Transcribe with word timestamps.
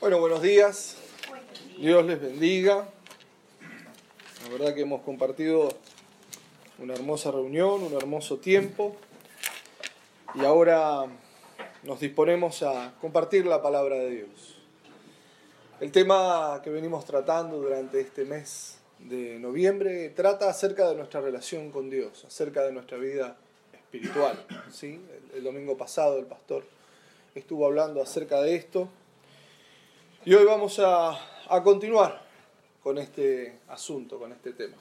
Bueno, 0.00 0.18
buenos 0.18 0.40
días. 0.40 0.96
Dios 1.76 2.06
les 2.06 2.18
bendiga. 2.18 2.88
La 4.42 4.48
verdad 4.48 4.74
que 4.74 4.80
hemos 4.80 5.02
compartido 5.02 5.68
una 6.78 6.94
hermosa 6.94 7.30
reunión, 7.30 7.82
un 7.82 7.92
hermoso 7.92 8.38
tiempo. 8.38 8.96
Y 10.34 10.42
ahora 10.46 11.04
nos 11.82 12.00
disponemos 12.00 12.62
a 12.62 12.94
compartir 12.98 13.44
la 13.44 13.60
palabra 13.60 13.96
de 13.96 14.08
Dios. 14.08 14.56
El 15.80 15.92
tema 15.92 16.62
que 16.64 16.70
venimos 16.70 17.04
tratando 17.04 17.58
durante 17.58 18.00
este 18.00 18.24
mes 18.24 18.78
de 19.00 19.38
noviembre 19.38 20.08
trata 20.08 20.48
acerca 20.48 20.88
de 20.88 20.94
nuestra 20.94 21.20
relación 21.20 21.70
con 21.70 21.90
Dios, 21.90 22.24
acerca 22.24 22.62
de 22.62 22.72
nuestra 22.72 22.96
vida 22.96 23.36
espiritual. 23.74 24.46
¿sí? 24.72 24.98
El, 25.30 25.36
el 25.36 25.44
domingo 25.44 25.76
pasado 25.76 26.18
el 26.18 26.24
pastor 26.24 26.64
estuvo 27.34 27.66
hablando 27.66 28.00
acerca 28.00 28.40
de 28.40 28.54
esto 28.56 28.88
y 30.24 30.34
hoy 30.34 30.44
vamos 30.44 30.78
a, 30.78 31.18
a, 31.48 31.62
continuar 31.62 32.22
con 32.82 32.98
este 32.98 33.58
asunto, 33.68 34.18
con 34.18 34.32
este 34.32 34.52
tema. 34.52 34.76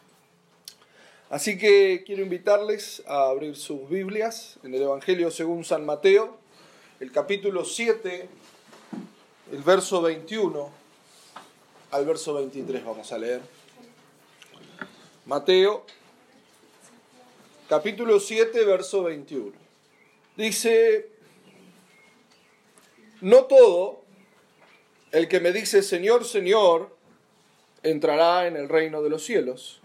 Así 1.29 1.57
que 1.57 2.03
quiero 2.05 2.23
invitarles 2.23 3.03
a 3.07 3.29
abrir 3.29 3.55
sus 3.55 3.87
Biblias 3.89 4.57
en 4.63 4.73
el 4.73 4.81
Evangelio 4.81 5.31
según 5.31 5.63
San 5.63 5.85
Mateo, 5.85 6.37
el 6.99 7.11
capítulo 7.11 7.63
7, 7.63 8.27
el 9.51 9.63
verso 9.63 10.01
21 10.01 10.79
al 11.91 12.05
verso 12.05 12.33
23 12.35 12.85
vamos 12.85 13.11
a 13.11 13.17
leer. 13.17 13.41
Mateo, 15.25 15.85
capítulo 17.67 18.19
7, 18.19 18.65
verso 18.65 19.03
21. 19.03 19.53
Dice, 20.35 21.09
no 23.21 23.45
todo 23.45 24.08
el 25.11 25.27
que 25.27 25.39
me 25.39 25.51
dice 25.51 25.81
Señor, 25.81 26.25
Señor, 26.25 26.95
entrará 27.83 28.47
en 28.47 28.55
el 28.55 28.69
reino 28.69 29.01
de 29.01 29.09
los 29.09 29.23
cielos, 29.23 29.81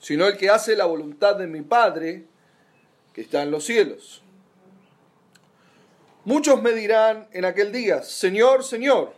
sino 0.00 0.26
el 0.26 0.36
que 0.36 0.50
hace 0.50 0.76
la 0.76 0.86
voluntad 0.86 1.36
de 1.36 1.46
mi 1.46 1.62
Padre 1.62 2.24
que 3.12 3.22
está 3.22 3.42
en 3.42 3.50
los 3.50 3.64
cielos. 3.64 4.22
Muchos 6.24 6.62
me 6.62 6.72
dirán 6.72 7.28
en 7.32 7.44
aquel 7.44 7.70
día, 7.70 8.02
Señor, 8.02 8.64
Señor, 8.64 9.14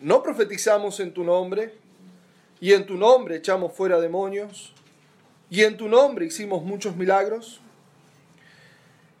¿no 0.00 0.22
profetizamos 0.22 1.00
en 1.00 1.12
tu 1.12 1.24
nombre? 1.24 1.74
Y 2.60 2.72
en 2.72 2.86
tu 2.86 2.96
nombre 2.96 3.36
echamos 3.36 3.72
fuera 3.72 4.00
demonios, 4.00 4.72
y 5.48 5.64
en 5.64 5.76
tu 5.76 5.88
nombre 5.88 6.26
hicimos 6.26 6.62
muchos 6.62 6.94
milagros. 6.94 7.60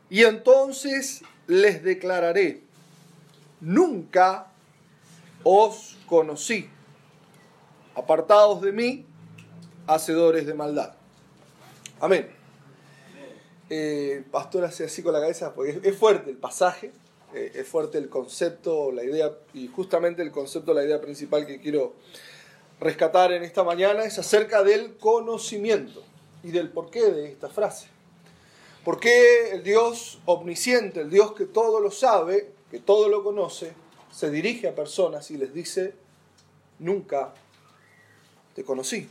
Y 0.08 0.22
entonces 0.22 1.22
les 1.46 1.82
declararé, 1.82 2.62
nunca 3.60 4.49
os 5.44 5.96
conocí. 6.06 6.68
Apartados 7.94 8.60
de 8.60 8.72
mí, 8.72 9.06
hacedores 9.86 10.46
de 10.46 10.54
maldad. 10.54 10.94
Amén. 12.00 12.30
Eh, 13.68 14.24
pastor 14.30 14.64
hace 14.64 14.84
así 14.84 15.02
con 15.02 15.12
la 15.12 15.20
cabeza 15.20 15.54
porque 15.54 15.80
es 15.82 15.96
fuerte 15.96 16.30
el 16.30 16.36
pasaje, 16.36 16.92
eh, 17.34 17.52
es 17.54 17.68
fuerte 17.68 17.98
el 17.98 18.08
concepto, 18.08 18.90
la 18.90 19.04
idea, 19.04 19.30
y 19.54 19.68
justamente 19.68 20.22
el 20.22 20.32
concepto, 20.32 20.74
la 20.74 20.84
idea 20.84 21.00
principal 21.00 21.46
que 21.46 21.60
quiero 21.60 21.94
rescatar 22.80 23.32
en 23.32 23.44
esta 23.44 23.62
mañana 23.62 24.02
es 24.04 24.18
acerca 24.18 24.64
del 24.64 24.96
conocimiento 24.96 26.02
y 26.42 26.50
del 26.50 26.70
porqué 26.70 27.12
de 27.12 27.28
esta 27.30 27.48
frase. 27.48 27.86
¿Por 28.84 28.98
qué 28.98 29.50
el 29.52 29.62
Dios 29.62 30.18
omnisciente, 30.24 31.02
el 31.02 31.10
Dios 31.10 31.34
que 31.34 31.44
todo 31.44 31.80
lo 31.80 31.90
sabe, 31.90 32.50
que 32.70 32.80
todo 32.80 33.08
lo 33.08 33.22
conoce, 33.22 33.72
se 34.12 34.30
dirige 34.30 34.68
a 34.68 34.74
personas 34.74 35.30
y 35.30 35.36
les 35.36 35.54
dice, 35.54 35.94
nunca 36.78 37.32
te 38.54 38.64
conocí. 38.64 39.08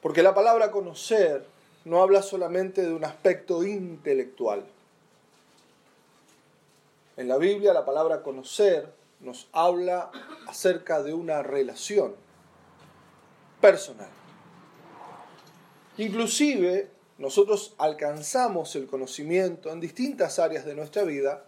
Porque 0.00 0.22
la 0.22 0.34
palabra 0.34 0.70
conocer 0.70 1.46
no 1.84 2.02
habla 2.02 2.22
solamente 2.22 2.82
de 2.82 2.92
un 2.92 3.04
aspecto 3.04 3.64
intelectual. 3.64 4.64
En 7.16 7.28
la 7.28 7.38
Biblia 7.38 7.72
la 7.72 7.84
palabra 7.84 8.22
conocer 8.22 8.92
nos 9.20 9.48
habla 9.52 10.10
acerca 10.48 11.02
de 11.02 11.14
una 11.14 11.42
relación 11.42 12.14
personal. 13.60 14.10
Inclusive 15.98 16.90
nosotros 17.18 17.74
alcanzamos 17.78 18.74
el 18.74 18.86
conocimiento 18.86 19.70
en 19.70 19.80
distintas 19.80 20.38
áreas 20.38 20.64
de 20.64 20.74
nuestra 20.74 21.04
vida 21.04 21.44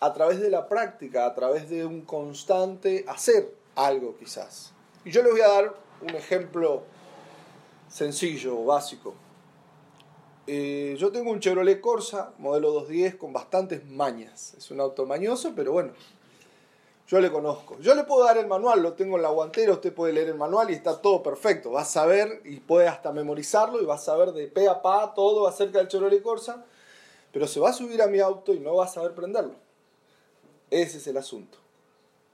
a 0.00 0.12
través 0.12 0.40
de 0.40 0.50
la 0.50 0.68
práctica, 0.68 1.26
a 1.26 1.34
través 1.34 1.68
de 1.68 1.84
un 1.84 2.02
constante 2.02 3.04
hacer 3.08 3.54
algo 3.74 4.16
quizás. 4.16 4.72
Y 5.04 5.10
yo 5.10 5.22
les 5.22 5.32
voy 5.32 5.40
a 5.40 5.48
dar 5.48 5.74
un 6.02 6.14
ejemplo 6.14 6.82
sencillo, 7.88 8.64
básico. 8.64 9.14
Eh, 10.46 10.96
yo 10.98 11.12
tengo 11.12 11.30
un 11.30 11.40
Chevrolet 11.40 11.80
Corsa, 11.80 12.32
modelo 12.38 12.72
210, 12.72 13.16
con 13.16 13.32
bastantes 13.32 13.84
mañas. 13.84 14.54
Es 14.56 14.70
un 14.70 14.80
auto 14.80 15.04
mañoso, 15.04 15.52
pero 15.54 15.72
bueno, 15.72 15.92
yo 17.06 17.20
le 17.20 17.30
conozco. 17.30 17.78
Yo 17.80 17.94
le 17.94 18.04
puedo 18.04 18.24
dar 18.24 18.38
el 18.38 18.46
manual, 18.46 18.82
lo 18.82 18.94
tengo 18.94 19.16
en 19.16 19.22
la 19.22 19.30
guantera, 19.30 19.72
usted 19.72 19.92
puede 19.92 20.12
leer 20.12 20.28
el 20.28 20.36
manual 20.36 20.70
y 20.70 20.74
está 20.74 21.00
todo 21.00 21.22
perfecto. 21.22 21.72
Va 21.72 21.82
a 21.82 21.84
saber 21.84 22.40
y 22.44 22.60
puede 22.60 22.88
hasta 22.88 23.12
memorizarlo 23.12 23.82
y 23.82 23.84
va 23.84 23.96
a 23.96 23.98
saber 23.98 24.32
de 24.32 24.46
pe 24.48 24.68
a 24.68 24.80
pa 24.80 25.12
todo 25.14 25.46
acerca 25.46 25.78
del 25.78 25.88
Chevrolet 25.88 26.22
Corsa, 26.22 26.64
pero 27.32 27.46
se 27.46 27.60
va 27.60 27.70
a 27.70 27.72
subir 27.72 28.00
a 28.00 28.06
mi 28.06 28.20
auto 28.20 28.54
y 28.54 28.60
no 28.60 28.76
va 28.76 28.84
a 28.84 28.88
saber 28.88 29.14
prenderlo. 29.14 29.67
Ese 30.70 30.98
es 30.98 31.06
el 31.06 31.16
asunto. 31.16 31.58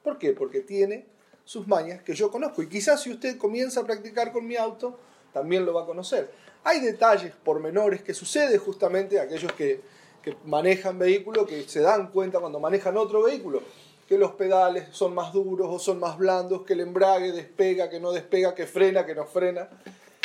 ¿Por 0.02 0.18
qué? 0.18 0.32
Porque 0.32 0.60
tiene 0.60 1.06
sus 1.44 1.66
mañas 1.68 2.02
que 2.02 2.14
yo 2.14 2.30
conozco. 2.30 2.62
Y 2.62 2.68
quizás 2.68 3.02
si 3.02 3.10
usted 3.10 3.38
comienza 3.38 3.80
a 3.80 3.84
practicar 3.84 4.32
con 4.32 4.46
mi 4.46 4.56
auto, 4.56 4.98
también 5.32 5.64
lo 5.64 5.74
va 5.74 5.82
a 5.82 5.86
conocer. 5.86 6.30
Hay 6.64 6.80
detalles 6.80 7.32
pormenores 7.44 8.02
que 8.02 8.14
sucede 8.14 8.58
justamente 8.58 9.20
a 9.20 9.24
aquellos 9.24 9.52
que, 9.52 9.80
que 10.22 10.36
manejan 10.44 10.98
vehículos, 10.98 11.46
que 11.46 11.62
se 11.68 11.80
dan 11.80 12.10
cuenta 12.10 12.40
cuando 12.40 12.58
manejan 12.58 12.96
otro 12.96 13.22
vehículo, 13.22 13.62
que 14.08 14.16
los 14.16 14.32
pedales 14.32 14.88
son 14.92 15.14
más 15.14 15.32
duros 15.32 15.68
o 15.70 15.78
son 15.78 16.00
más 16.00 16.16
blandos, 16.16 16.62
que 16.62 16.72
el 16.72 16.80
embrague 16.80 17.32
despega, 17.32 17.90
que 17.90 18.00
no 18.00 18.12
despega, 18.12 18.54
que 18.54 18.66
frena, 18.66 19.04
que 19.04 19.14
no 19.14 19.26
frena. 19.26 19.68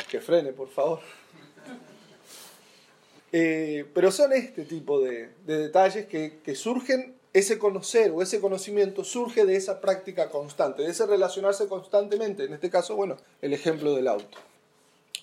Que 0.09 0.19
frene, 0.21 0.53
por 0.53 0.69
favor. 0.69 1.01
Eh, 3.31 3.85
pero 3.93 4.11
son 4.11 4.33
este 4.33 4.65
tipo 4.65 4.99
de, 4.99 5.29
de 5.45 5.57
detalles 5.57 6.07
que 6.07 6.55
surgen 6.55 7.18
ese 7.33 7.59
conocer 7.59 8.11
o 8.11 8.21
ese 8.21 8.39
conocimiento 8.39 9.03
surge 9.03 9.45
de 9.45 9.55
esa 9.55 9.81
práctica 9.81 10.29
constante, 10.29 10.83
de 10.83 10.89
ese 10.89 11.05
relacionarse 11.05 11.67
constantemente. 11.67 12.45
En 12.45 12.53
este 12.53 12.69
caso, 12.69 12.95
bueno, 12.95 13.17
el 13.41 13.53
ejemplo 13.53 13.95
del 13.95 14.07
auto. 14.07 14.37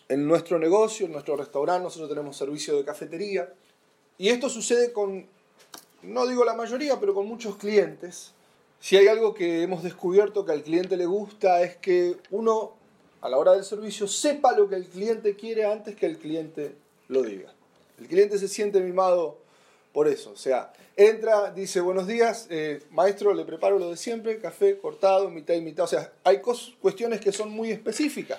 En 0.09 0.27
nuestro 0.27 0.59
negocio, 0.59 1.06
en 1.06 1.12
nuestro 1.12 1.37
restaurante, 1.37 1.84
nosotros 1.84 2.09
tenemos 2.09 2.37
servicio 2.37 2.77
de 2.77 2.84
cafetería. 2.84 3.53
Y 4.19 4.28
esto 4.28 4.49
sucede 4.49 4.93
con, 4.93 5.27
no 6.03 6.27
digo 6.27 6.45
la 6.45 6.55
mayoría, 6.55 7.00
pero 7.00 7.12
con 7.12 7.27
muchos 7.27 7.56
clientes. 7.56 8.33
Si 8.78 8.97
hay 8.97 9.09
algo 9.09 9.34
que 9.34 9.62
hemos 9.62 9.83
descubierto 9.83 10.45
que 10.45 10.53
al 10.53 10.62
cliente 10.62 10.97
le 10.97 11.06
gusta 11.06 11.62
es 11.62 11.77
que 11.77 12.16
uno, 12.31 12.75
a 13.21 13.28
la 13.28 13.37
hora 13.37 13.53
del 13.53 13.65
servicio, 13.65 14.06
sepa 14.06 14.56
lo 14.56 14.69
que 14.69 14.77
el 14.77 14.87
cliente 14.87 15.34
quiere 15.34 15.65
antes 15.65 15.97
que 15.97 16.06
el 16.06 16.19
cliente 16.19 16.77
lo 17.09 17.22
diga. 17.22 17.53
El 17.99 18.06
cliente 18.06 18.39
se 18.39 18.47
siente 18.47 18.78
mimado 18.81 19.39
por 19.97 20.09
eso. 20.09 20.33
O 20.33 20.37
sea, 20.37 20.75
entra, 20.95 21.51
dice 21.53 21.81
buenos 21.81 22.07
días, 22.07 22.49
eh, 22.51 22.83
maestro, 22.91 23.33
le 23.33 23.47
preparo 23.47 23.79
lo 23.79 23.89
de 23.89 23.97
siempre, 23.97 24.39
café 24.39 24.77
cortado, 24.79 25.31
mitad 25.31 25.55
y 25.55 25.62
mitad. 25.62 25.87
O 25.87 25.89
sea, 25.89 26.12
hay 26.23 26.43
cuestiones 26.43 27.19
que 27.19 27.33
son 27.33 27.49
muy 27.51 27.71
específicas. 27.71 28.39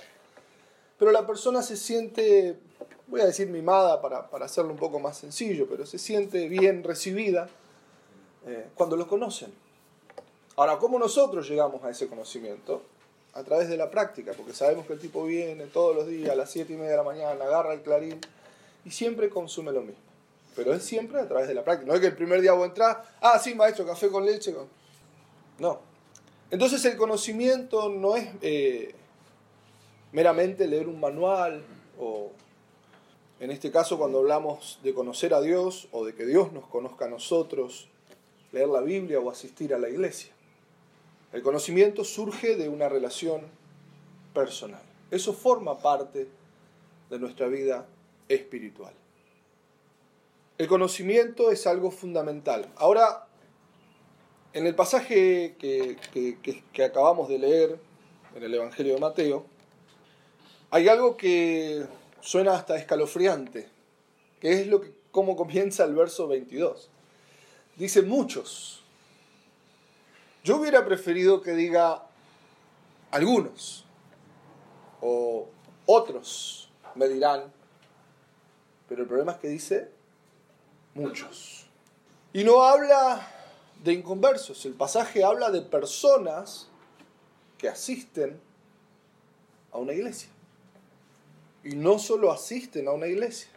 Pero 0.99 1.11
la 1.11 1.25
persona 1.25 1.63
se 1.63 1.75
siente, 1.75 2.59
voy 3.07 3.21
a 3.21 3.25
decir 3.25 3.47
mimada 3.47 3.99
para, 4.03 4.29
para 4.29 4.45
hacerlo 4.45 4.69
un 4.69 4.77
poco 4.77 4.99
más 4.99 5.17
sencillo, 5.17 5.65
pero 5.67 5.87
se 5.87 5.97
siente 5.97 6.47
bien 6.47 6.83
recibida 6.83 7.49
eh, 8.45 8.67
cuando 8.75 8.95
lo 8.95 9.07
conocen. 9.07 9.51
Ahora, 10.57 10.77
¿cómo 10.77 10.99
nosotros 10.99 11.49
llegamos 11.49 11.83
a 11.83 11.89
ese 11.89 12.07
conocimiento? 12.07 12.83
A 13.33 13.41
través 13.41 13.67
de 13.67 13.77
la 13.77 13.89
práctica, 13.89 14.33
porque 14.37 14.53
sabemos 14.53 14.85
que 14.85 14.93
el 14.93 14.99
tipo 14.99 15.25
viene 15.25 15.65
todos 15.65 15.95
los 15.95 16.05
días 16.05 16.29
a 16.29 16.35
las 16.35 16.51
7 16.51 16.71
y 16.71 16.75
media 16.75 16.91
de 16.91 16.97
la 16.97 17.03
mañana, 17.03 17.45
agarra 17.45 17.73
el 17.73 17.81
clarín 17.81 18.21
y 18.85 18.91
siempre 18.91 19.31
consume 19.31 19.71
lo 19.71 19.81
mismo 19.81 20.06
pero 20.57 20.73
es 20.73 20.83
siempre 20.83 21.19
a 21.19 21.27
través 21.27 21.47
de 21.47 21.53
la 21.53 21.63
práctica. 21.63 21.87
No 21.87 21.93
es 21.93 22.01
que 22.01 22.07
el 22.07 22.15
primer 22.15 22.41
día 22.41 22.51
vos 22.53 22.67
entrar, 22.67 23.03
ah, 23.21 23.37
sí, 23.37 23.53
maestro, 23.53 23.85
café 23.85 24.09
con 24.09 24.25
leche. 24.25 24.55
No. 25.59 25.79
Entonces 26.49 26.83
el 26.85 26.97
conocimiento 26.97 27.89
no 27.89 28.15
es 28.15 28.27
eh, 28.41 28.95
meramente 30.11 30.67
leer 30.67 30.87
un 30.87 30.99
manual 30.99 31.63
o, 31.99 32.31
en 33.39 33.51
este 33.51 33.69
caso, 33.69 33.99
cuando 33.99 34.17
hablamos 34.17 34.79
de 34.81 34.95
conocer 34.95 35.35
a 35.35 35.41
Dios 35.41 35.89
o 35.91 36.03
de 36.03 36.15
que 36.15 36.25
Dios 36.25 36.51
nos 36.51 36.65
conozca 36.65 37.05
a 37.05 37.07
nosotros, 37.07 37.87
leer 38.51 38.67
la 38.67 38.81
Biblia 38.81 39.19
o 39.19 39.29
asistir 39.29 39.75
a 39.75 39.77
la 39.77 39.89
iglesia. 39.89 40.33
El 41.33 41.43
conocimiento 41.43 42.03
surge 42.03 42.55
de 42.55 42.67
una 42.67 42.89
relación 42.89 43.41
personal. 44.33 44.81
Eso 45.11 45.33
forma 45.33 45.77
parte 45.77 46.27
de 47.11 47.19
nuestra 47.19 47.45
vida 47.45 47.85
espiritual. 48.27 48.93
El 50.57 50.67
conocimiento 50.67 51.51
es 51.51 51.67
algo 51.67 51.91
fundamental. 51.91 52.67
Ahora, 52.75 53.23
En 54.53 54.65
el 54.65 54.73
pasaje 54.73 55.55
que, 55.59 56.83
acabamos 56.83 57.29
de 57.29 57.37
leer, 57.37 57.79
en 58.33 58.41
el 58.41 58.55
Evangelio 58.55 58.95
de 58.95 58.99
Mateo, 58.99 59.45
hay 60.71 60.87
algo 60.87 61.15
que 61.15 61.85
suena 62.21 62.55
hasta 62.55 62.75
escalofriante, 62.75 63.67
que 64.39 64.53
es 64.53 64.65
lo 64.65 64.81
que, 64.81 64.91
cómo 65.11 65.35
comienza 65.35 65.83
el 65.83 65.93
verso 65.93 66.27
22. 66.27 66.89
Dice 67.75 68.01
muchos. 68.01 68.83
Yo 70.43 70.57
hubiera 70.57 70.83
preferido 70.85 71.43
que 71.43 71.51
diga 71.51 72.07
algunos 73.11 73.85
o 75.01 75.49
otros 75.85 76.71
me 76.95 77.07
dirán, 77.07 77.53
pero 78.89 79.03
el 79.03 79.07
problema 79.07 79.33
es 79.33 79.37
que 79.37 79.49
dice 79.49 79.96
muchos. 80.97 81.67
Y 82.33 82.43
no 82.43 82.63
habla 82.63 83.25
de 83.83 83.93
inconversos, 83.93 84.65
el 84.65 84.73
pasaje 84.73 85.23
habla 85.23 85.51
de 85.51 85.61
personas 85.61 86.67
que 87.57 87.69
asisten 87.69 88.39
a 89.71 89.77
una 89.77 89.93
iglesia. 89.93 90.29
Y 91.63 91.75
no 91.75 91.99
solo 91.99 92.31
asisten 92.31 92.87
a 92.87 92.91
una 92.91 93.07
iglesia, 93.07 93.49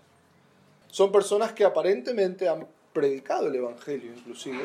son 0.88 1.10
personas 1.10 1.52
que 1.52 1.64
aparentemente 1.64 2.48
han 2.48 2.66
predicado 2.92 3.46
el 3.46 3.54
Evangelio 3.54 4.12
inclusive, 4.12 4.62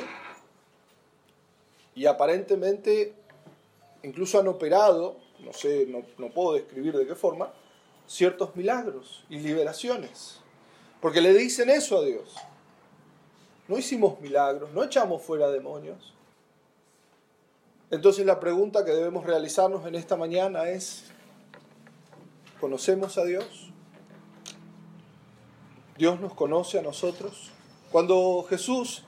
y 1.94 2.06
aparentemente 2.06 3.14
incluso 4.04 4.40
han 4.40 4.48
operado, 4.48 5.18
no 5.40 5.54
sé, 5.54 5.86
no, 5.88 6.04
no 6.18 6.30
puedo 6.30 6.54
describir 6.54 6.96
de 6.98 7.08
qué 7.08 7.16
forma, 7.16 7.54
ciertos 8.08 8.56
milagros 8.56 9.24
y 9.30 9.40
liberaciones. 9.40 10.42
Porque 11.02 11.22
le 11.22 11.34
dicen 11.34 11.70
eso 11.70 12.00
a 12.00 12.06
Dios. 12.06 12.36
No 13.68 13.78
hicimos 13.78 14.20
milagros, 14.22 14.72
no 14.74 14.84
echamos 14.84 15.22
fuera 15.22 15.50
demonios. 15.50 16.14
Entonces 17.92 18.26
la 18.26 18.40
pregunta 18.40 18.84
que 18.84 18.92
debemos 18.92 19.26
realizarnos 19.26 19.86
en 19.86 19.96
esta 19.96 20.16
mañana 20.16 20.70
es, 20.70 21.06
¿conocemos 22.60 23.18
a 23.18 23.26
Dios? 23.26 23.72
¿Dios 25.98 26.20
nos 26.20 26.34
conoce 26.34 26.80
a 26.80 26.82
nosotros? 26.82 27.52
Cuando 27.92 28.46
Jesús 28.50 29.04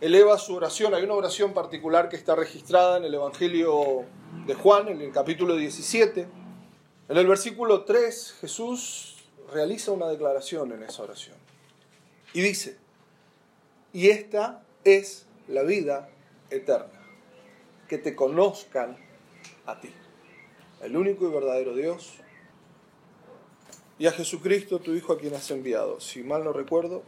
eleva 0.00 0.38
su 0.38 0.54
oración, 0.54 0.94
hay 0.94 1.02
una 1.02 1.14
oración 1.14 1.52
particular 1.52 2.08
que 2.08 2.16
está 2.16 2.34
registrada 2.34 2.96
en 2.98 3.04
el 3.04 3.14
Evangelio 3.14 4.04
de 4.46 4.54
Juan, 4.54 4.88
en 4.88 5.00
el 5.00 5.12
capítulo 5.12 5.56
17. 5.56 6.28
En 7.08 7.16
el 7.16 7.26
versículo 7.26 7.84
3, 7.84 8.36
Jesús 8.40 9.24
realiza 9.52 9.90
una 9.90 10.08
declaración 10.08 10.72
en 10.72 10.82
esa 10.82 11.02
oración. 11.02 11.36
Y 12.32 12.40
dice, 12.40 12.78
y 13.92 14.08
esta 14.08 14.62
es 14.84 15.26
la 15.48 15.62
vida 15.62 16.08
eterna, 16.50 17.00
que 17.88 17.98
te 17.98 18.14
conozcan 18.14 18.96
a 19.66 19.80
ti, 19.80 19.92
el 20.80 20.96
único 20.96 21.28
y 21.28 21.32
verdadero 21.32 21.74
Dios, 21.74 22.14
y 23.98 24.06
a 24.06 24.12
Jesucristo, 24.12 24.80
tu 24.80 24.94
Hijo, 24.94 25.12
a 25.12 25.18
quien 25.18 25.34
has 25.34 25.48
enviado. 25.50 26.00
Si 26.00 26.24
mal 26.24 26.42
no 26.42 26.52
recuerdo, 26.52 27.04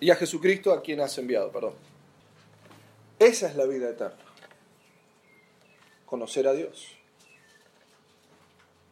y 0.00 0.10
a 0.10 0.16
Jesucristo 0.16 0.72
a 0.72 0.82
quien 0.82 1.00
has 1.00 1.16
enviado, 1.18 1.50
perdón. 1.50 1.74
Esa 3.18 3.48
es 3.48 3.56
la 3.56 3.64
vida 3.64 3.90
eterna. 3.90 4.18
Conocer 6.06 6.46
a 6.48 6.52
Dios. 6.52 6.88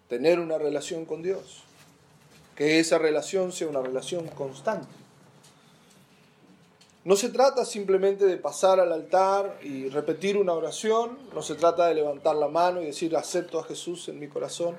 Tener 0.08 0.38
una 0.38 0.58
relación 0.58 1.04
con 1.04 1.22
Dios. 1.22 1.64
Que 2.56 2.78
esa 2.78 2.98
relación 2.98 3.52
sea 3.52 3.68
una 3.68 3.82
relación 3.82 4.26
constante. 4.28 5.01
No 7.04 7.16
se 7.16 7.30
trata 7.30 7.64
simplemente 7.64 8.26
de 8.26 8.36
pasar 8.36 8.78
al 8.78 8.92
altar 8.92 9.58
y 9.62 9.88
repetir 9.88 10.36
una 10.36 10.52
oración, 10.52 11.18
no 11.34 11.42
se 11.42 11.56
trata 11.56 11.88
de 11.88 11.94
levantar 11.94 12.36
la 12.36 12.46
mano 12.46 12.80
y 12.80 12.86
decir 12.86 13.16
acepto 13.16 13.58
a 13.58 13.64
Jesús 13.64 14.08
en 14.08 14.20
mi 14.20 14.28
corazón, 14.28 14.76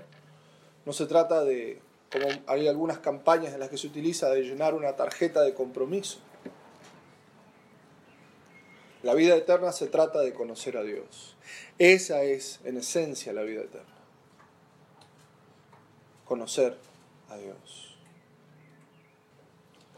no 0.85 0.93
se 0.93 1.05
trata 1.05 1.43
de, 1.43 1.81
como 2.11 2.27
hay 2.47 2.67
algunas 2.69 2.99
campañas 2.99 3.53
en 3.53 3.59
las 3.59 3.69
que 3.69 3.77
se 3.77 3.87
utiliza, 3.87 4.29
de 4.29 4.41
llenar 4.41 4.73
una 4.73 4.95
tarjeta 4.95 5.41
de 5.41 5.53
compromiso. 5.53 6.19
La 9.01 9.13
vida 9.13 9.35
eterna 9.35 9.73
se 9.73 9.87
trata 9.87 10.21
de 10.21 10.33
conocer 10.33 10.77
a 10.77 10.83
Dios. 10.83 11.35
Esa 11.77 12.23
es, 12.23 12.61
en 12.63 12.77
esencia, 12.77 13.33
la 13.33 13.41
vida 13.41 13.61
eterna. 13.61 13.87
Conocer 16.23 16.77
a 17.29 17.35
Dios. 17.35 17.97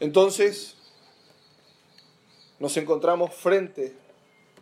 Entonces, 0.00 0.75
nos 2.58 2.76
encontramos 2.76 3.34
frente 3.34 3.94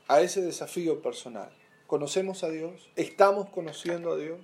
a 0.08 0.20
ese 0.20 0.42
desafío 0.42 1.00
personal. 1.00 1.50
¿Conocemos 1.86 2.44
a 2.44 2.50
Dios? 2.50 2.90
¿Estamos 2.96 3.48
conociendo 3.50 4.12
a 4.12 4.16
Dios? 4.16 4.40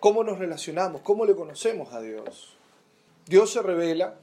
¿Cómo 0.00 0.24
nos 0.24 0.38
relacionamos? 0.38 1.00
¿Cómo 1.02 1.24
le 1.24 1.34
conocemos 1.34 1.92
a 1.92 2.00
Dios? 2.00 2.56
Dios 3.26 3.50
se 3.50 3.62
revela 3.62 4.16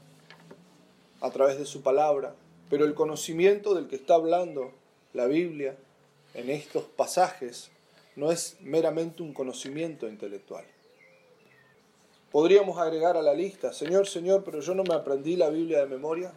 a 1.22 1.32
través 1.32 1.58
de 1.58 1.66
su 1.66 1.82
palabra, 1.82 2.36
pero 2.70 2.86
el 2.86 2.94
conocimiento 2.94 3.74
del 3.74 3.88
que 3.88 3.96
está 3.96 4.16
hablando 4.16 4.72
la 5.14 5.26
Biblia 5.26 5.76
en 6.34 6.50
estos 6.50 6.84
pasajes 6.84 7.72
no 8.16 8.32
es 8.32 8.58
meramente 8.62 9.24
un 9.24 9.34
conocimiento 9.34 10.08
intelectual. 10.08 10.66
Podríamos 12.32 12.78
agregar 12.78 13.18
a 13.18 13.22
la 13.22 13.34
lista, 13.34 13.74
Señor, 13.74 14.08
Señor, 14.08 14.44
pero 14.44 14.62
yo 14.62 14.74
no 14.74 14.84
me 14.84 14.94
aprendí 14.94 15.36
la 15.36 15.50
Biblia 15.50 15.80
de 15.80 15.88
memoria. 15.88 16.32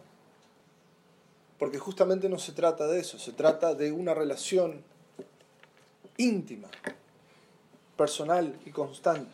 Porque 1.57 1.79
justamente 1.79 2.27
no 2.29 2.37
se 2.37 2.51
trata 2.51 2.87
de 2.87 2.99
eso, 2.99 3.17
se 3.17 3.31
trata 3.31 3.73
de 3.73 3.91
una 3.91 4.13
relación 4.13 4.83
íntima, 6.17 6.69
personal 7.95 8.57
y 8.65 8.71
constante. 8.71 9.31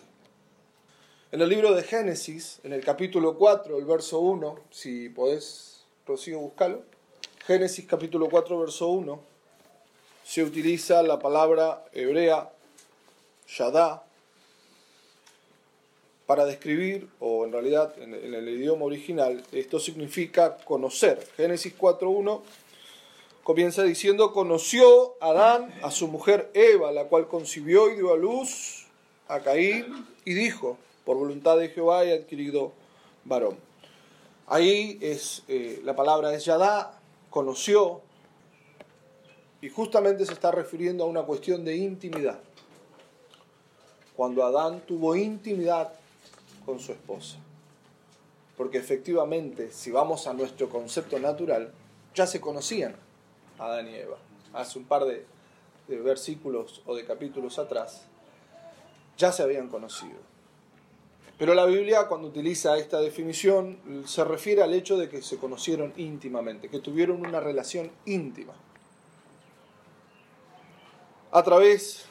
En 1.32 1.42
el 1.42 1.50
libro 1.50 1.74
de 1.74 1.84
Génesis, 1.84 2.60
en 2.64 2.74
el 2.74 2.84
capítulo 2.84 3.38
4, 3.38 3.78
el 3.78 3.86
verso 3.86 4.20
1, 4.20 4.60
si 4.70 5.10
podés, 5.10 5.84
Rocío, 6.06 6.40
buscarlo. 6.40 6.84
Génesis 7.46 7.86
capítulo 7.88 8.30
4, 8.30 8.60
verso 8.60 8.90
1, 8.90 9.20
se 10.24 10.44
utiliza 10.44 11.02
la 11.04 11.20
palabra 11.20 11.86
hebrea 11.94 12.52
yadá 13.48 14.04
para 16.32 16.46
describir, 16.46 17.10
o 17.20 17.44
en 17.44 17.52
realidad 17.52 17.94
en, 18.00 18.14
el 18.14 18.48
idioma 18.48 18.86
original, 18.86 19.44
esto 19.52 19.82
significa 19.82 20.56
conocer. 20.64 21.28
Génesis 21.36 21.78
4.1 21.78 22.40
comienza 23.44 23.84
diciendo, 23.84 24.32
conoció 24.32 25.16
Adán 25.20 25.74
a 25.84 25.92
su 25.92 26.08
mujer 26.08 26.50
Eva, 26.54 26.94
la 26.94 27.04
cual 27.10 27.28
concibió 27.28 27.92
y 27.92 27.96
dio 27.96 28.14
a 28.14 28.16
luz 28.16 28.88
a 29.28 29.42
Caín, 29.42 30.08
y 30.24 30.34
dijo, 30.34 30.78
por 31.04 31.18
voluntad 31.18 31.58
de 31.58 31.68
Jehová 31.68 32.06
he 32.06 32.14
adquirido 32.14 32.72
varón. 33.26 33.58
Ahí 34.48 35.00
es, 35.02 35.44
eh, 35.50 35.82
la 35.84 35.98
palabra 35.98 36.34
es 36.34 36.46
Yadá, 36.46 36.98
conoció, 37.30 38.00
y 39.60 39.68
justamente 39.68 40.26
se 40.26 40.32
está 40.32 40.50
refiriendo 40.50 41.04
a 41.04 41.08
una 41.08 41.24
cuestión 41.24 41.66
de 41.66 41.76
intimidad. 41.76 42.40
Cuando 44.16 44.46
Adán 44.46 44.80
tuvo 44.88 45.18
intimidad 45.18 45.92
con 46.66 46.80
su 46.80 46.92
esposa. 46.92 47.38
Porque 48.58 48.78
efectivamente, 48.78 49.72
si 49.72 49.92
vamos 49.92 50.28
a 50.28 50.34
nuestro 50.34 50.70
concepto 50.70 51.20
natural, 51.20 51.72
ya 52.14 52.28
se 52.28 52.42
conocían 52.42 52.96
Adán 53.58 53.88
y 53.88 53.96
Eva. 53.96 54.18
Hace 54.54 54.80
un 54.80 54.86
par 54.86 55.06
de, 55.06 55.26
versículos 55.88 56.82
o 56.86 56.96
de 56.96 57.06
capítulos 57.06 57.60
atrás, 57.60 58.06
ya 59.18 59.32
se 59.32 59.44
habían 59.44 59.68
conocido. 59.68 60.18
Pero 61.38 61.54
la 61.54 61.66
Biblia, 61.66 62.08
cuando 62.08 62.28
utiliza 62.28 62.78
esta 62.78 63.00
definición, 63.00 64.04
se 64.06 64.24
refiere 64.24 64.62
al 64.62 64.74
hecho 64.74 64.98
de 64.98 65.10
que 65.10 65.22
se 65.22 65.38
conocieron 65.38 65.94
íntimamente, 65.98 66.70
que 66.70 66.80
tuvieron 66.80 67.26
una 67.26 67.40
relación 67.40 67.92
íntima. 68.06 68.54
A 71.32 71.44
través 71.44 72.06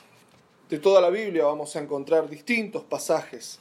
de 0.68 0.78
toda 0.78 1.00
la 1.00 1.10
Biblia 1.10 1.44
vamos 1.44 1.76
a 1.76 1.80
encontrar 1.80 2.28
distintos 2.28 2.82
pasajes 2.84 3.60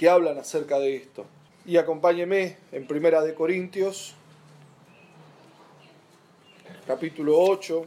que 0.00 0.08
hablan 0.08 0.38
acerca 0.38 0.78
de 0.78 0.96
esto. 0.96 1.26
Y 1.66 1.76
acompáñeme 1.76 2.56
en 2.72 2.86
Primera 2.86 3.20
de 3.20 3.34
Corintios, 3.34 4.14
capítulo 6.86 7.38
8, 7.38 7.84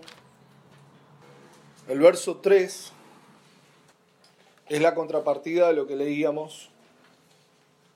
el 1.88 2.00
verso 2.00 2.38
3 2.38 2.92
es 4.70 4.80
la 4.80 4.94
contrapartida 4.94 5.70
de 5.70 5.74
lo 5.74 5.88
que 5.88 5.96
leíamos 5.96 6.70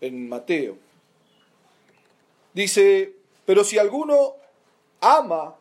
en 0.01 0.27
Mateo. 0.27 0.79
Dice, 2.55 3.13
pero 3.45 3.63
si 3.63 3.77
alguno 3.77 4.33
ama 4.99 5.53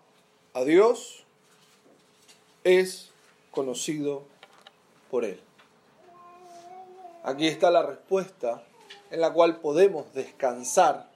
a 0.55 0.65
Dios, 0.65 1.25
es 2.65 3.11
conocido 3.51 4.25
por 5.11 5.27
él. 5.27 5.46
Aquí 7.27 7.49
está 7.49 7.73
la 7.73 7.83
respuesta 7.83 8.63
en 9.11 9.21
la 9.21 9.33
cual 9.33 9.59
podemos 9.59 10.15
descansar 10.15 11.11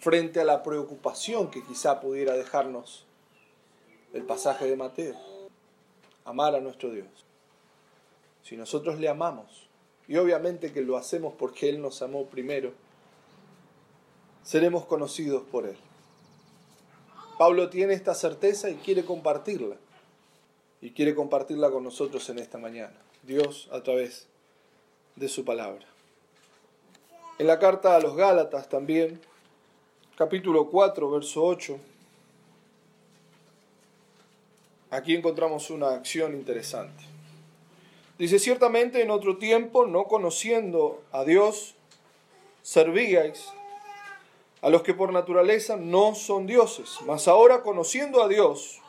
frente 0.00 0.40
a 0.40 0.44
la 0.44 0.62
preocupación 0.62 1.50
que 1.50 1.62
quizá 1.62 2.00
pudiera 2.00 2.32
dejarnos 2.32 3.04
el 4.14 4.22
pasaje 4.22 4.64
de 4.64 4.76
Mateo. 4.76 5.14
Amar 6.24 6.54
a 6.54 6.60
nuestro 6.60 6.90
Dios. 6.90 7.06
Si 8.44 8.56
nosotros 8.56 8.98
le 8.98 9.10
amamos, 9.10 9.68
y 10.08 10.16
obviamente 10.16 10.72
que 10.72 10.80
lo 10.80 10.96
hacemos 10.96 11.34
porque 11.38 11.68
Él 11.68 11.82
nos 11.82 12.00
amó 12.00 12.24
primero, 12.24 12.72
seremos 14.42 14.86
conocidos 14.86 15.42
por 15.52 15.66
Él. 15.66 15.76
Pablo 17.36 17.68
tiene 17.68 17.92
esta 17.92 18.14
certeza 18.14 18.70
y 18.70 18.76
quiere 18.76 19.04
compartirla. 19.04 19.76
Y 20.80 20.92
quiere 20.92 21.14
compartirla 21.14 21.70
con 21.70 21.84
nosotros 21.84 22.26
en 22.30 22.38
esta 22.38 22.56
mañana. 22.56 22.96
Dios 23.22 23.68
a 23.70 23.82
través 23.82 24.28
de 25.16 25.28
su 25.28 25.44
palabra. 25.44 25.84
En 27.38 27.46
la 27.46 27.58
carta 27.58 27.96
a 27.96 28.00
los 28.00 28.16
Gálatas 28.16 28.68
también, 28.68 29.20
capítulo 30.16 30.70
4, 30.70 31.10
verso 31.10 31.44
8, 31.44 31.78
aquí 34.90 35.14
encontramos 35.14 35.68
una 35.70 35.90
acción 35.90 36.34
interesante. 36.34 37.04
Dice, 38.18 38.38
ciertamente 38.38 39.02
en 39.02 39.10
otro 39.10 39.36
tiempo, 39.36 39.86
no 39.86 40.04
conociendo 40.04 41.02
a 41.12 41.24
Dios, 41.24 41.74
servíais 42.62 43.48
a 44.62 44.70
los 44.70 44.82
que 44.82 44.94
por 44.94 45.12
naturaleza 45.12 45.76
no 45.76 46.14
son 46.14 46.46
dioses, 46.46 46.96
mas 47.06 47.28
ahora 47.28 47.62
conociendo 47.62 48.22
a 48.22 48.28
Dios, 48.28 48.80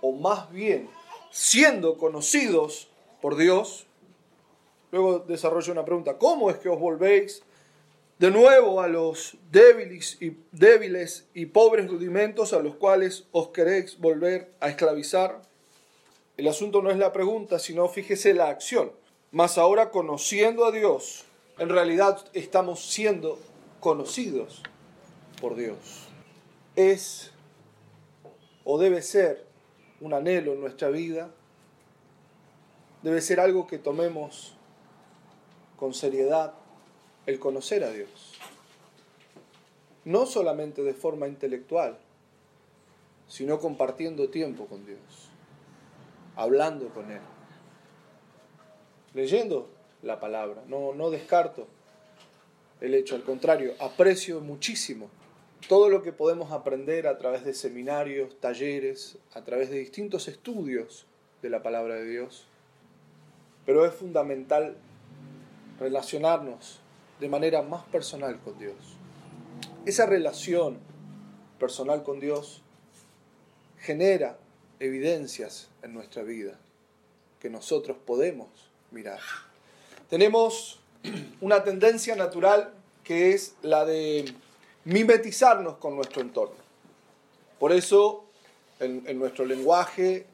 o 0.00 0.12
más 0.12 0.50
bien 0.52 0.88
siendo 1.30 1.98
conocidos 1.98 2.88
por 3.20 3.36
Dios, 3.36 3.87
luego 4.90 5.20
desarrolla 5.20 5.72
una 5.72 5.84
pregunta, 5.84 6.18
¿cómo 6.18 6.50
es 6.50 6.56
que 6.56 6.68
os 6.68 6.78
volvéis 6.78 7.42
de 8.18 8.30
nuevo 8.30 8.80
a 8.80 8.88
los 8.88 9.36
débiles 9.50 10.20
y, 10.20 10.36
débiles 10.52 11.28
y 11.34 11.46
pobres 11.46 11.88
rudimentos 11.88 12.52
a 12.52 12.60
los 12.60 12.74
cuales 12.74 13.26
os 13.32 13.48
queréis 13.48 13.98
volver 13.98 14.52
a 14.60 14.68
esclavizar? 14.68 15.42
El 16.36 16.48
asunto 16.48 16.82
no 16.82 16.90
es 16.90 16.98
la 16.98 17.12
pregunta, 17.12 17.58
sino 17.58 17.88
fíjese 17.88 18.34
la 18.34 18.48
acción. 18.48 18.92
Mas 19.30 19.58
ahora 19.58 19.90
conociendo 19.90 20.64
a 20.64 20.72
Dios, 20.72 21.24
en 21.58 21.68
realidad 21.68 22.24
estamos 22.32 22.90
siendo 22.90 23.38
conocidos 23.80 24.62
por 25.40 25.56
Dios. 25.56 26.08
Es 26.76 27.32
o 28.64 28.78
debe 28.78 29.02
ser 29.02 29.46
un 30.00 30.12
anhelo 30.12 30.52
en 30.52 30.60
nuestra 30.60 30.90
vida, 30.90 31.30
debe 33.02 33.20
ser 33.20 33.40
algo 33.40 33.66
que 33.66 33.78
tomemos 33.78 34.57
con 35.78 35.94
seriedad, 35.94 36.54
el 37.26 37.38
conocer 37.38 37.84
a 37.84 37.90
Dios. 37.90 38.34
No 40.04 40.26
solamente 40.26 40.82
de 40.82 40.94
forma 40.94 41.28
intelectual, 41.28 41.98
sino 43.28 43.58
compartiendo 43.58 44.28
tiempo 44.28 44.66
con 44.66 44.84
Dios, 44.86 44.98
hablando 46.34 46.88
con 46.88 47.10
Él, 47.10 47.20
leyendo 49.14 49.68
la 50.02 50.18
palabra. 50.18 50.62
No, 50.66 50.94
no 50.94 51.10
descarto 51.10 51.66
el 52.80 52.94
hecho, 52.94 53.16
al 53.16 53.24
contrario, 53.24 53.74
aprecio 53.80 54.40
muchísimo 54.40 55.10
todo 55.66 55.88
lo 55.88 56.02
que 56.02 56.12
podemos 56.12 56.52
aprender 56.52 57.06
a 57.06 57.18
través 57.18 57.44
de 57.44 57.52
seminarios, 57.52 58.38
talleres, 58.40 59.18
a 59.34 59.42
través 59.42 59.70
de 59.70 59.78
distintos 59.78 60.28
estudios 60.28 61.06
de 61.42 61.50
la 61.50 61.62
palabra 61.62 61.96
de 61.96 62.06
Dios. 62.06 62.46
Pero 63.66 63.84
es 63.84 63.92
fundamental 63.92 64.76
relacionarnos 65.80 66.80
de 67.20 67.28
manera 67.28 67.62
más 67.62 67.84
personal 67.84 68.38
con 68.40 68.58
Dios. 68.58 68.76
Esa 69.86 70.06
relación 70.06 70.78
personal 71.58 72.02
con 72.02 72.20
Dios 72.20 72.62
genera 73.78 74.38
evidencias 74.80 75.68
en 75.82 75.94
nuestra 75.94 76.22
vida 76.22 76.58
que 77.40 77.50
nosotros 77.50 77.96
podemos 78.04 78.48
mirar. 78.90 79.20
Tenemos 80.08 80.80
una 81.40 81.64
tendencia 81.64 82.16
natural 82.16 82.72
que 83.04 83.32
es 83.32 83.54
la 83.62 83.84
de 83.84 84.34
mimetizarnos 84.84 85.76
con 85.78 85.96
nuestro 85.96 86.20
entorno. 86.20 86.56
Por 87.58 87.72
eso, 87.72 88.24
en, 88.80 89.18
nuestro 89.18 89.44
lenguaje 89.44 90.26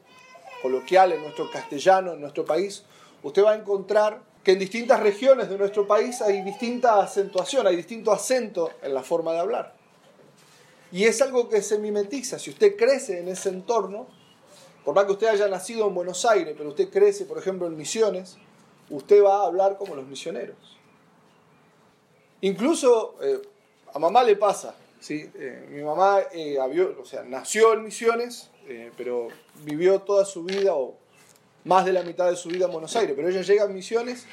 coloquial, 0.61 1.13
en 1.13 1.21
nuestro 1.21 1.49
castellano, 1.49 2.13
en 2.13 2.21
nuestro 2.21 2.45
país, 2.45 2.83
usted 3.23 3.43
va 3.43 3.53
a 3.53 3.55
encontrar 3.55 4.21
que 4.45 4.51
en 4.51 4.59
distintas 4.59 4.99
regiones 4.99 5.49
de 5.49 5.57
nuestro 5.57 5.87
país 5.87 6.21
hay 6.21 6.43
distinta 6.43 7.01
acentuación, 7.01 7.65
hay 7.65 7.75
distinto 7.75 8.11
acento 8.11 8.69
en 8.83 8.93
la 8.93 9.01
forma 9.01 9.33
de 9.33 9.39
hablar. 9.39 9.73
Y 10.91 11.05
es 11.05 11.19
algo 11.23 11.49
que 11.49 11.63
se 11.63 11.79
mimetiza. 11.79 12.37
Si 12.37 12.51
usted 12.51 12.75
crece 12.77 13.19
en 13.19 13.27
ese 13.27 13.49
entorno, 13.49 14.05
por 14.85 14.93
más 14.93 15.05
que 15.05 15.13
usted 15.13 15.27
haya 15.27 15.47
nacido 15.47 15.87
en 15.87 15.95
Buenos 15.95 16.25
Aires, 16.25 16.53
pero 16.55 16.69
usted 16.69 16.89
crece, 16.89 17.25
por 17.25 17.39
ejemplo, 17.39 17.65
en 17.65 17.75
Misiones, 17.75 18.37
usted 18.91 19.23
va 19.23 19.41
a 19.41 19.47
hablar 19.47 19.77
como 19.79 19.95
los 19.95 20.05
misioneros. 20.05 20.77
Incluso 22.41 23.15
eh, 23.23 23.41
a 23.95 23.97
mamá 23.97 24.23
le 24.23 24.35
pasa. 24.35 24.75
¿sí? 24.99 25.27
Eh, 25.33 25.67
mi 25.71 25.81
mamá 25.81 26.19
eh, 26.31 26.59
nació 27.27 27.73
en 27.73 27.83
Misiones, 27.83 28.51
pero 28.95 29.29
vivió 29.63 30.01
toda 30.01 30.23
su 30.23 30.43
vida 30.43 30.75
o 30.75 30.95
más 31.65 31.83
de 31.83 31.91
la 31.91 32.03
mitad 32.03 32.29
de 32.29 32.35
su 32.37 32.49
vida 32.49 32.65
en 32.65 32.71
Buenos 32.71 32.95
Aires, 32.95 33.13
pero 33.15 33.27
ella 33.27 33.41
llega 33.41 33.63
a 33.63 33.67
Misiones 33.67 34.25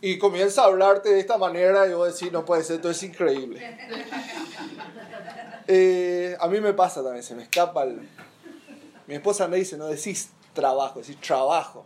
y 0.00 0.18
comienza 0.18 0.62
a 0.62 0.66
hablarte 0.66 1.08
de 1.08 1.20
esta 1.20 1.38
manera 1.38 1.86
y 1.86 1.94
vos 1.94 2.12
decís, 2.12 2.32
no 2.32 2.44
puede 2.44 2.62
ser, 2.64 2.76
esto 2.76 2.90
es 2.90 3.02
increíble. 3.02 3.60
Eh, 5.68 6.36
a 6.38 6.46
mí 6.46 6.60
me 6.60 6.72
pasa 6.74 7.02
también, 7.02 7.24
se 7.24 7.34
me 7.34 7.42
escapa 7.42 7.82
el... 7.82 8.08
Mi 9.08 9.16
esposa 9.16 9.48
me 9.48 9.56
dice, 9.56 9.76
no 9.76 9.86
decís 9.86 10.30
trabajo, 10.52 11.00
decís 11.00 11.20
trabajo. 11.20 11.84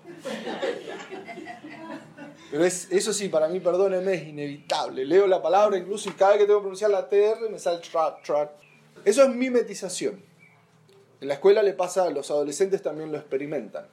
Pero 2.50 2.62
es, 2.62 2.88
eso 2.90 3.14
sí, 3.14 3.30
para 3.30 3.49
mí, 3.49 3.58
perdónenme, 3.58 4.12
es 4.12 4.28
inevitable. 4.28 5.06
Leo 5.06 5.26
la 5.26 5.40
palabra 5.40 5.78
incluso 5.78 6.10
y 6.10 6.12
cada 6.12 6.32
vez 6.32 6.40
que 6.40 6.46
tengo 6.46 6.58
que 6.58 6.64
pronunciar 6.64 6.90
la 6.90 7.08
TR 7.08 7.49
me 7.50 7.58
sale 7.58 7.78
tra, 7.78 8.20
tra. 8.22 8.52
Eso 9.02 9.22
es 9.22 9.30
mimetización. 9.30 10.22
En 11.22 11.28
la 11.28 11.34
escuela 11.34 11.62
le 11.62 11.72
pasa, 11.72 12.10
los 12.10 12.30
adolescentes 12.30 12.82
también 12.82 13.10
lo 13.10 13.16
experimentan. 13.16 13.87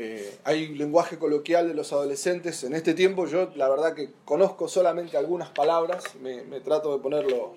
Eh, 0.00 0.38
hay 0.44 0.68
lenguaje 0.76 1.18
coloquial 1.18 1.66
de 1.66 1.74
los 1.74 1.92
adolescentes. 1.92 2.62
En 2.62 2.72
este 2.72 2.94
tiempo 2.94 3.26
yo 3.26 3.50
la 3.56 3.68
verdad 3.68 3.94
que 3.94 4.10
conozco 4.24 4.68
solamente 4.68 5.16
algunas 5.16 5.48
palabras, 5.48 6.14
me, 6.22 6.60
trato 6.60 6.96
de 6.96 7.02
ponerlo 7.02 7.56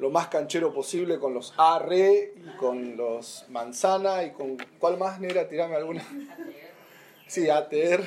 lo 0.00 0.10
más 0.10 0.26
canchero 0.26 0.74
posible 0.74 1.20
con 1.20 1.34
los 1.34 1.54
arre 1.56 2.34
y 2.36 2.56
con 2.56 2.96
los 2.96 3.44
manzana 3.48 4.24
y 4.24 4.32
con... 4.32 4.56
¿Cuál 4.80 4.98
más, 4.98 5.20
Nera? 5.20 5.48
Tirame 5.48 5.76
alguna. 5.76 6.04
Sí, 7.28 7.48
ATR. 7.48 8.02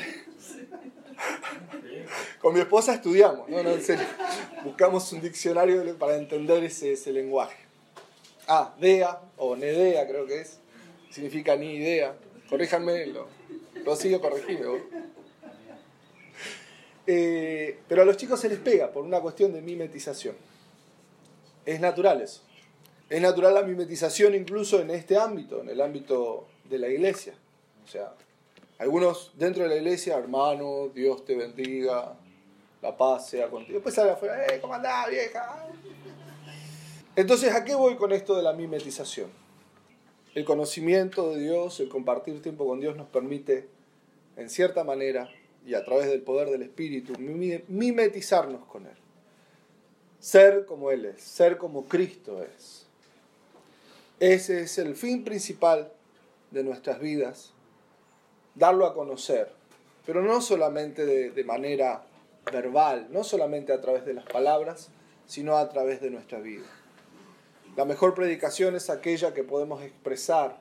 Con 2.42 2.54
mi 2.54 2.60
esposa 2.60 2.96
estudiamos, 2.96 3.48
no, 3.48 3.64
no, 3.64 3.70
Buscamos 4.66 5.14
un 5.14 5.22
diccionario 5.22 5.98
para 5.98 6.18
entender 6.18 6.64
ese, 6.66 6.94
ese 6.94 7.14
lenguaje. 7.14 7.58
Ah, 8.48 8.74
DEA, 8.80 9.22
o 9.38 9.56
NEDEA 9.56 10.08
creo 10.08 10.26
que 10.26 10.42
es. 10.42 10.60
Significa 11.10 11.56
ni 11.56 11.76
idea. 11.76 12.16
Corríjanme, 12.50 13.06
lo, 13.06 13.28
lo 13.86 13.96
sigo 13.96 14.22
corrigiendo. 14.22 14.80
Eh, 17.08 17.80
pero 17.88 18.04
a 18.04 18.06
los 18.06 18.16
chicos 18.18 18.40
se 18.40 18.48
les 18.48 18.60
pega 18.60 18.92
por 18.92 19.04
una 19.04 19.20
cuestión 19.20 19.52
de 19.54 19.62
mimetización. 19.62 20.36
Es 21.66 21.80
natural 21.80 22.22
eso. 22.22 22.42
Es 23.10 23.22
natural 23.22 23.54
la 23.54 23.64
mimetización 23.64 24.36
incluso 24.36 24.80
en 24.80 24.92
este 24.92 25.18
ámbito, 25.18 25.62
en 25.62 25.70
el 25.70 25.82
ámbito 25.82 26.48
de 26.70 26.80
la 26.80 26.88
iglesia. 26.88 27.34
O 27.84 27.88
sea, 27.88 28.14
algunos 28.78 29.32
dentro 29.36 29.64
de 29.64 29.70
la 29.70 29.76
iglesia, 29.76 30.18
hermano, 30.18 30.90
Dios 30.94 31.26
te 31.26 31.36
bendiga, 31.36 32.14
la 32.82 32.98
paz 32.98 33.30
sea 33.30 33.50
contigo. 33.50 33.76
Después 33.76 33.94
sale 33.94 34.12
afuera, 34.12 34.46
¡eh, 34.48 34.60
cómo 34.62 34.74
andás, 34.74 35.10
vieja! 35.10 35.68
Entonces, 37.16 37.54
¿a 37.54 37.66
qué 37.66 37.76
voy 37.76 37.96
con 37.96 38.14
esto 38.14 38.36
de 38.36 38.44
la 38.44 38.54
mimetización? 38.54 39.41
El 40.34 40.46
conocimiento 40.46 41.32
de 41.32 41.42
Dios, 41.42 41.82
el 41.82 41.90
compartir 41.90 42.42
tiempo 42.42 42.66
con 42.66 42.80
Dios 42.80 42.96
nos 42.96 43.10
permite, 43.10 43.68
en 44.38 44.50
cierta 44.50 44.86
manera, 44.86 45.30
y 45.66 45.74
a 45.74 45.84
través 45.84 46.08
del 46.08 46.22
poder 46.22 46.50
del 46.50 46.62
Espíritu, 46.62 47.14
mimetizarnos 47.68 48.64
con 48.66 48.86
Él. 48.86 48.96
Ser 50.20 50.66
como 50.66 50.90
Él 50.90 51.06
es, 51.06 51.22
ser 51.22 51.58
como 51.58 51.84
Cristo 51.84 52.42
es. 52.44 52.86
Ese 54.22 54.62
es 54.62 54.78
el 54.78 54.96
fin 54.96 55.26
principal 55.26 55.92
de 56.52 56.64
nuestras 56.64 57.02
vidas, 57.02 57.52
darlo 58.56 58.86
a 58.86 58.94
conocer, 58.94 59.52
pero 60.06 60.22
no 60.22 60.40
solamente 60.40 61.06
de, 61.06 61.32
de 61.32 61.44
manera 61.44 62.06
verbal, 62.50 63.08
no 63.12 63.26
solamente 63.26 63.74
a 63.74 63.82
través 63.82 64.06
de 64.06 64.14
las 64.14 64.26
palabras, 64.26 64.92
sino 65.26 65.58
a 65.58 65.68
través 65.68 66.00
de 66.00 66.10
nuestra 66.10 66.40
vida. 66.40 66.68
La 67.76 67.86
mejor 67.86 68.14
predicación 68.14 68.76
es 68.76 68.90
aquella 68.90 69.34
que 69.34 69.44
podemos 69.44 69.82
expresar 69.82 70.60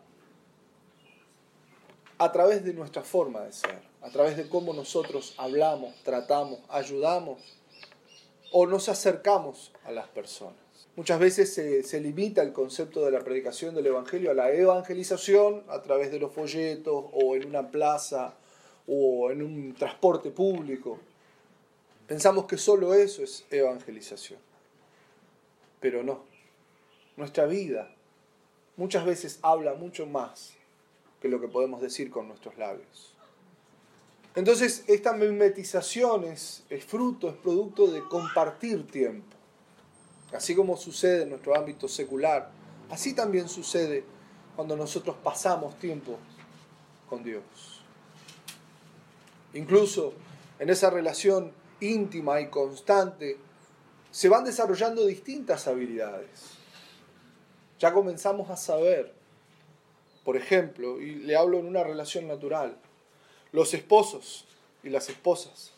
a 2.18 2.30
través 2.30 2.64
de 2.64 2.72
nuestra 2.72 3.02
forma 3.02 3.40
de 3.40 3.52
ser, 3.52 3.82
a 4.00 4.10
través 4.10 4.36
de 4.36 4.48
cómo 4.48 4.72
nosotros 4.72 5.34
hablamos, 5.36 5.94
tratamos, 6.04 6.60
ayudamos 6.68 7.40
o 8.52 8.66
nos 8.66 8.88
acercamos 8.88 9.72
a 9.84 9.90
las 9.90 10.06
personas. 10.08 10.54
Muchas 10.94 11.18
veces 11.18 11.52
se, 11.54 12.00
limita 12.00 12.42
el 12.42 12.52
concepto 12.52 13.04
de 13.04 13.10
la 13.10 13.20
predicación 13.20 13.74
del 13.74 13.86
Evangelio 13.86 14.30
a 14.30 14.34
la 14.34 14.52
evangelización 14.52 15.64
a 15.68 15.82
través 15.82 16.12
de 16.12 16.18
los 16.20 16.32
folletos 16.32 17.06
o 17.12 17.34
en 17.34 17.46
una 17.46 17.70
plaza 17.70 18.34
o 18.86 19.30
en 19.30 19.42
un 19.42 19.74
transporte 19.74 20.30
público. 20.30 20.98
Pensamos 22.06 22.46
que 22.46 22.58
solo 22.58 22.92
eso 22.92 23.22
es 23.22 23.44
evangelización. 23.50 24.38
Pero 25.80 26.02
no. 26.02 26.29
Nuestra 27.16 27.46
vida 27.46 27.94
muchas 28.76 29.04
veces 29.04 29.38
habla 29.42 29.74
mucho 29.74 30.06
más 30.06 30.54
que 31.20 31.28
lo 31.28 31.40
que 31.40 31.48
podemos 31.48 31.80
decir 31.80 32.10
con 32.10 32.28
nuestros 32.28 32.56
labios. 32.56 33.14
Entonces, 34.34 34.84
esta 34.86 35.12
mimetización 35.12 36.24
es, 36.24 36.64
es 36.70 36.84
fruto, 36.84 37.28
es 37.28 37.36
producto 37.36 37.88
de 37.88 38.00
compartir 38.04 38.86
tiempo. 38.86 39.36
Así 40.32 40.54
como 40.54 40.76
sucede 40.76 41.24
en 41.24 41.30
nuestro 41.30 41.56
ámbito 41.56 41.88
secular, 41.88 42.50
así 42.88 43.12
también 43.14 43.48
sucede 43.48 44.04
cuando 44.54 44.76
nosotros 44.76 45.16
pasamos 45.22 45.78
tiempo 45.78 46.18
con 47.08 47.24
Dios. 47.24 47.42
Incluso 49.52 50.14
en 50.60 50.70
esa 50.70 50.90
relación 50.90 51.52
íntima 51.80 52.40
y 52.40 52.48
constante 52.48 53.38
se 54.10 54.28
van 54.28 54.44
desarrollando 54.44 55.06
distintas 55.06 55.66
habilidades. 55.66 56.59
Ya 57.80 57.92
comenzamos 57.92 58.50
a 58.50 58.56
saber, 58.56 59.12
por 60.24 60.36
ejemplo, 60.36 61.00
y 61.00 61.16
le 61.16 61.34
hablo 61.34 61.58
en 61.58 61.66
una 61.66 61.82
relación 61.82 62.28
natural, 62.28 62.76
los 63.50 63.74
esposos 63.74 64.44
y 64.84 64.90
las 64.90 65.08
esposas, 65.08 65.72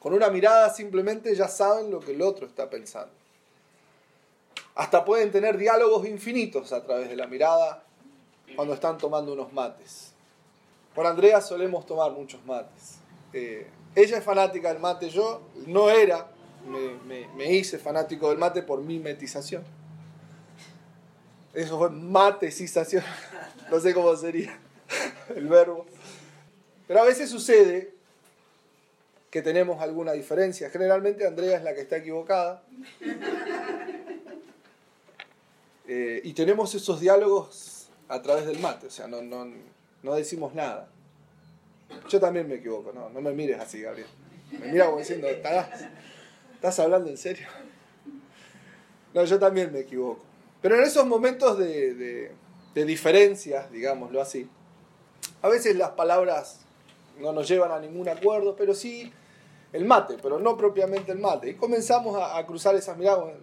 con 0.00 0.14
una 0.14 0.30
mirada 0.30 0.68
simplemente 0.70 1.32
ya 1.36 1.46
saben 1.46 1.92
lo 1.92 2.00
que 2.00 2.10
el 2.10 2.22
otro 2.22 2.44
está 2.44 2.68
pensando. 2.68 3.12
Hasta 4.74 5.04
pueden 5.04 5.30
tener 5.30 5.56
diálogos 5.56 6.08
infinitos 6.08 6.72
a 6.72 6.82
través 6.82 7.08
de 7.08 7.14
la 7.14 7.28
mirada 7.28 7.84
cuando 8.56 8.74
están 8.74 8.98
tomando 8.98 9.32
unos 9.32 9.52
mates. 9.52 10.12
Por 10.94 11.06
Andrea 11.06 11.40
solemos 11.40 11.86
tomar 11.86 12.10
muchos 12.10 12.44
mates. 12.44 12.98
Eh, 13.32 13.66
ella 13.94 14.18
es 14.18 14.24
fanática 14.24 14.72
del 14.72 14.80
mate, 14.80 15.08
yo 15.08 15.42
no 15.66 15.90
era, 15.90 16.26
me, 17.36 17.52
hice 17.54 17.78
fanático 17.78 18.30
del 18.30 18.38
mate 18.38 18.62
por 18.62 18.80
mimetización. 18.80 19.62
Eso 21.54 21.78
fue 21.78 21.90
matecización, 21.90 23.04
no 23.70 23.78
sé 23.78 23.92
cómo 23.92 24.16
sería 24.16 24.58
el 25.36 25.46
verbo. 25.48 25.86
Pero 26.88 27.00
a 27.00 27.04
veces 27.04 27.30
sucede 27.30 27.94
que 29.30 29.42
tenemos 29.42 29.80
alguna 29.80 30.12
diferencia. 30.12 30.70
Generalmente 30.70 31.26
Andrea 31.26 31.56
es 31.56 31.64
la 31.64 31.74
que 31.74 31.80
está 31.80 31.96
equivocada. 31.96 32.62
Eh, 35.88 36.20
y 36.24 36.32
tenemos 36.32 36.74
esos 36.74 37.00
diálogos 37.00 37.88
a 38.08 38.22
través 38.22 38.46
del 38.46 38.58
mate, 38.60 38.86
o 38.86 38.90
sea, 38.90 39.08
no, 39.08 39.20
no, 39.20 39.50
no 40.02 40.14
decimos 40.14 40.54
nada. 40.54 40.88
Yo 42.08 42.20
también 42.20 42.48
me 42.48 42.56
equivoco, 42.56 42.92
no, 42.92 43.10
no 43.10 43.20
me 43.20 43.32
mires 43.32 43.58
así, 43.58 43.82
Gabriel. 43.82 44.06
Me 44.52 44.70
mira 44.70 44.86
como 44.86 44.98
diciendo, 44.98 45.26
¿estás, 45.28 45.86
¿estás 46.54 46.78
hablando 46.78 47.10
en 47.10 47.16
serio? 47.16 47.46
No, 49.12 49.24
yo 49.24 49.38
también 49.38 49.72
me 49.72 49.80
equivoco. 49.80 50.24
Pero 50.62 50.76
en 50.76 50.84
esos 50.84 51.04
momentos 51.06 51.58
de, 51.58 52.32
de, 52.72 52.84
diferencias, 52.84 53.70
digámoslo 53.70 54.22
así, 54.22 54.48
a 55.42 55.48
veces 55.48 55.76
las 55.76 55.90
palabras 55.90 56.60
no 57.20 57.32
nos 57.32 57.48
llevan 57.48 57.72
a 57.72 57.80
ningún 57.80 58.08
acuerdo, 58.08 58.56
pero 58.56 58.74
sí 58.74 59.12
el 59.72 59.84
mate, 59.84 60.16
pero 60.22 60.38
no 60.38 60.56
propiamente 60.56 61.12
el 61.12 61.18
mate. 61.18 61.50
Y 61.50 61.54
comenzamos 61.54 62.16
a, 62.16 62.38
a 62.38 62.46
cruzar 62.46 62.76
esas 62.76 62.96
miradas 62.96 63.34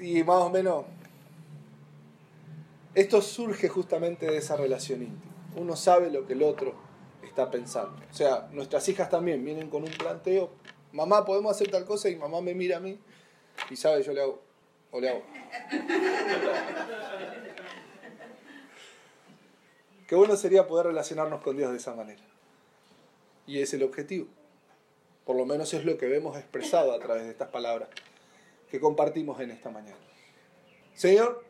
y 0.00 0.22
más 0.24 0.42
o 0.42 0.50
menos 0.50 0.84
esto 2.94 3.20
surge 3.20 3.68
justamente 3.68 4.26
de 4.26 4.36
esa 4.36 4.56
relación 4.56 5.02
íntima. 5.02 5.32
Uno 5.56 5.76
sabe 5.76 6.10
lo 6.10 6.26
que 6.26 6.34
el 6.34 6.42
otro 6.42 6.74
está 7.22 7.50
pensando. 7.50 7.96
O 8.10 8.14
sea, 8.14 8.48
nuestras 8.52 8.88
hijas 8.88 9.10
también 9.10 9.44
vienen 9.44 9.68
con 9.68 9.82
un 9.82 9.90
planteo, 9.90 10.50
mamá, 10.92 11.24
podemos 11.24 11.50
hacer 11.50 11.70
tal 11.70 11.84
cosa 11.84 12.08
y 12.08 12.16
mamá 12.16 12.40
me 12.40 12.54
mira 12.54 12.76
a 12.76 12.80
mí 12.80 12.98
y 13.70 13.76
sabe, 13.76 14.02
yo 14.02 14.12
le 14.12 14.22
hago, 14.22 14.43
o 14.94 15.00
le 15.00 15.08
hago. 15.08 15.22
Qué 20.06 20.14
bueno 20.14 20.36
sería 20.36 20.68
poder 20.68 20.86
relacionarnos 20.86 21.42
con 21.42 21.56
Dios 21.56 21.72
de 21.72 21.78
esa 21.78 21.94
manera. 21.94 22.22
Y 23.44 23.60
es 23.60 23.74
el 23.74 23.82
objetivo. 23.82 24.28
Por 25.24 25.34
lo 25.34 25.46
menos 25.46 25.74
es 25.74 25.84
lo 25.84 25.98
que 25.98 26.06
vemos 26.06 26.36
expresado 26.36 26.92
a 26.92 27.00
través 27.00 27.24
de 27.24 27.30
estas 27.30 27.48
palabras 27.48 27.88
que 28.70 28.78
compartimos 28.78 29.40
en 29.40 29.50
esta 29.50 29.68
mañana. 29.68 29.98
Señor, 30.94 31.42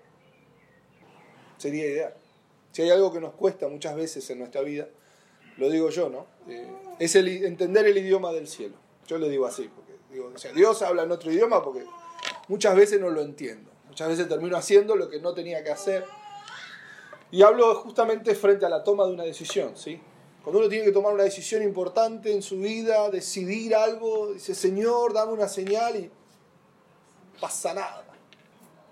sería 1.59 1.85
ideal. 1.85 2.15
Si 2.73 2.81
hay 2.81 2.91
algo 2.91 3.13
que 3.13 3.21
nos 3.21 3.35
cuesta 3.35 3.69
muchas 3.69 3.95
veces 3.95 4.29
en 4.31 4.39
nuestra 4.39 4.63
vida, 4.63 4.89
lo 5.59 5.69
digo 5.69 5.91
yo, 5.91 6.09
¿no? 6.09 6.27
Eh, 6.49 6.67
es 6.99 7.15
el, 7.15 7.29
entender 7.45 7.87
el 7.87 7.99
idioma 7.99 8.33
del 8.33 8.49
cielo. 8.49 8.77
Yo 9.07 9.19
lo 9.19 9.29
digo 9.29 9.45
así, 9.45 9.69
porque 9.69 9.93
digo, 10.11 10.33
o 10.35 10.39
sea, 10.39 10.51
Dios 10.53 10.81
habla 10.81 11.03
en 11.03 11.13
otro 11.13 11.31
idioma 11.31 11.63
porque 11.63 11.85
muchas 12.49 12.77
veces 12.77 13.01
no 13.01 13.11
lo 13.11 13.23
entiendo. 13.23 13.71
Muchas 13.89 14.09
veces 14.09 14.29
termino 14.29 14.57
haciendo 14.57 14.97
lo 14.97 15.09
que 15.09 15.21
no 15.21 15.35
tenía 15.35 15.63
que 15.63 15.71
hacer. 15.71 16.05
Y 17.31 17.43
hablo 17.43 17.75
justamente 17.77 18.35
frente 18.35 18.67
a 18.67 18.69
la 18.69 18.83
toma 18.83 19.07
de 19.07 19.13
una 19.13 19.25
decisión, 19.25 19.77
¿sí? 19.77 20.01
Cuando 20.43 20.61
uno 20.61 20.69
tiene 20.69 20.85
que 20.85 20.93
tomar 20.93 21.15
una 21.15 21.25
decisión 21.25 21.63
importante 21.63 22.33
en 22.33 22.43
su 22.43 22.59
vida, 22.59 23.09
decidir 23.11 23.75
algo, 23.75 24.33
dice, 24.33 24.55
Señor, 24.55 25.13
dame 25.13 25.33
una 25.33 25.49
señal 25.49 25.97
y 25.97 26.11
pasa 27.41 27.73
nada. 27.73 28.05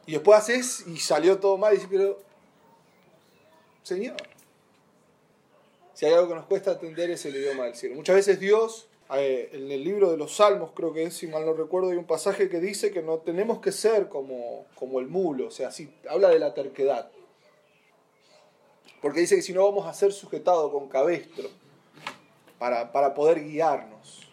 Y 0.07 0.13
después 0.13 0.39
haces 0.39 0.85
y 0.87 0.97
salió 0.97 1.39
todo 1.39 1.59
mal 1.59 1.73
y 1.73 1.77
dices, 1.77 1.91
pero, 1.91 2.19
Señor, 3.83 4.17
si 5.95 6.07
hay 6.07 6.15
algo 6.15 6.29
que 6.29 6.35
nos 6.35 6.47
cuesta 6.47 6.73
atender 6.73 7.11
es 7.11 7.25
el 7.27 7.37
idioma 7.37 7.65
del 7.65 7.77
cielo. 7.77 7.95
Muchas 7.97 8.17
veces 8.17 8.41
Dios, 8.41 8.89
en 9.21 9.71
el 9.71 9.85
libro 9.85 10.11
de 10.11 10.17
los 10.17 10.37
Salmos, 10.37 10.71
creo 10.75 10.93
que 10.93 11.05
es, 11.05 11.15
si 11.15 11.27
mal 11.27 11.45
no 11.45 11.53
recuerdo, 11.53 11.91
hay 11.91 11.97
un 11.97 12.07
pasaje 12.07 12.49
que 12.49 12.61
dice 12.61 12.91
que 12.91 13.03
no 13.03 13.19
tenemos 13.19 13.61
que 13.61 13.71
ser 13.71 14.09
como, 14.09 14.67
como 14.75 15.01
el 15.01 15.09
mulo, 15.09 15.49
o 15.49 15.51
sea, 15.51 15.71
si, 15.71 15.93
habla 16.09 16.31
de 16.31 16.39
la 16.39 16.55
terquedad. 16.55 17.11
Porque 19.03 19.21
dice 19.21 19.37
que 19.37 19.43
si 19.43 19.53
no 19.53 19.65
vamos 19.65 19.87
a 19.87 19.93
ser 19.93 20.13
sujetados 20.13 20.71
con 20.73 20.89
cabestro 20.89 21.51
para, 22.59 22.93
para 22.93 23.13
poder 23.13 23.45
guiarnos. 23.45 24.31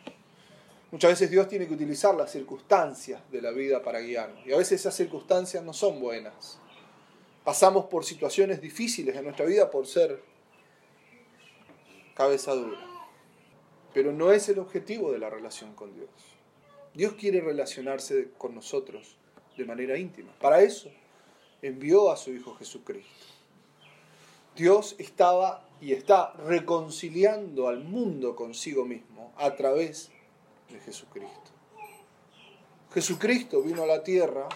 Muchas 0.92 1.12
veces 1.12 1.30
Dios 1.30 1.48
tiene 1.48 1.68
que 1.68 1.74
utilizar 1.74 2.16
las 2.16 2.32
circunstancias 2.32 3.22
de 3.32 3.42
la 3.42 3.52
vida 3.52 3.84
para 3.84 4.00
guiarnos. 4.00 4.46
Y 4.46 4.54
a 4.54 4.58
veces 4.58 4.80
esas 4.80 4.96
circunstancias 4.96 5.64
no 5.64 5.74
son 5.74 6.00
buenas. 6.00 6.58
Pasamos 7.44 7.86
por 7.86 8.06
situaciones 8.06 8.62
difíciles 8.62 9.16
en 9.16 9.24
nuestra 9.24 9.46
vida 9.46 9.70
por 9.70 9.88
ser 9.88 10.22
cabeza 12.16 12.54
dura. 12.54 12.89
Pero 13.94 14.12
no 14.12 14.32
es 14.32 14.50
el 14.50 14.60
objetivo 14.60 15.12
de 15.12 15.20
la 15.20 15.30
relación 15.30 15.74
con 15.74 15.94
Dios. 15.94 16.10
Dios 16.94 17.14
quiere 17.14 17.42
relacionarse 17.42 18.30
con 18.38 18.56
nosotros 18.56 19.16
de 19.58 19.66
manera 19.66 19.98
íntima. 19.98 20.34
Para 20.40 20.62
eso 20.62 20.90
envió 21.62 22.12
a 22.12 22.18
su 22.18 22.32
Hijo 22.32 22.56
Jesucristo. 22.56 23.10
Dios 24.56 24.96
estaba 24.98 25.66
y 25.82 25.94
está 25.94 26.34
reconciliando 26.34 27.68
al 27.68 27.84
mundo 27.84 28.36
consigo 28.36 28.86
mismo 28.86 29.34
a 29.38 29.56
través 29.56 30.12
de 30.70 30.80
Jesucristo. 30.80 31.52
Jesucristo 32.94 33.62
vino 33.62 33.84
a 33.84 33.88
la 33.88 34.04
tierra, 34.04 34.50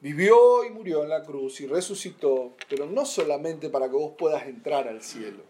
vivió 0.00 0.64
y 0.64 0.70
murió 0.70 1.04
en 1.04 1.08
la 1.08 1.22
cruz 1.22 1.60
y 1.60 1.66
resucitó, 1.66 2.54
pero 2.68 2.86
no 2.86 3.06
solamente 3.06 3.70
para 3.70 3.88
que 3.88 3.94
vos 3.94 4.12
puedas 4.18 4.46
entrar 4.46 4.88
al 4.88 5.02
cielo, 5.02 5.44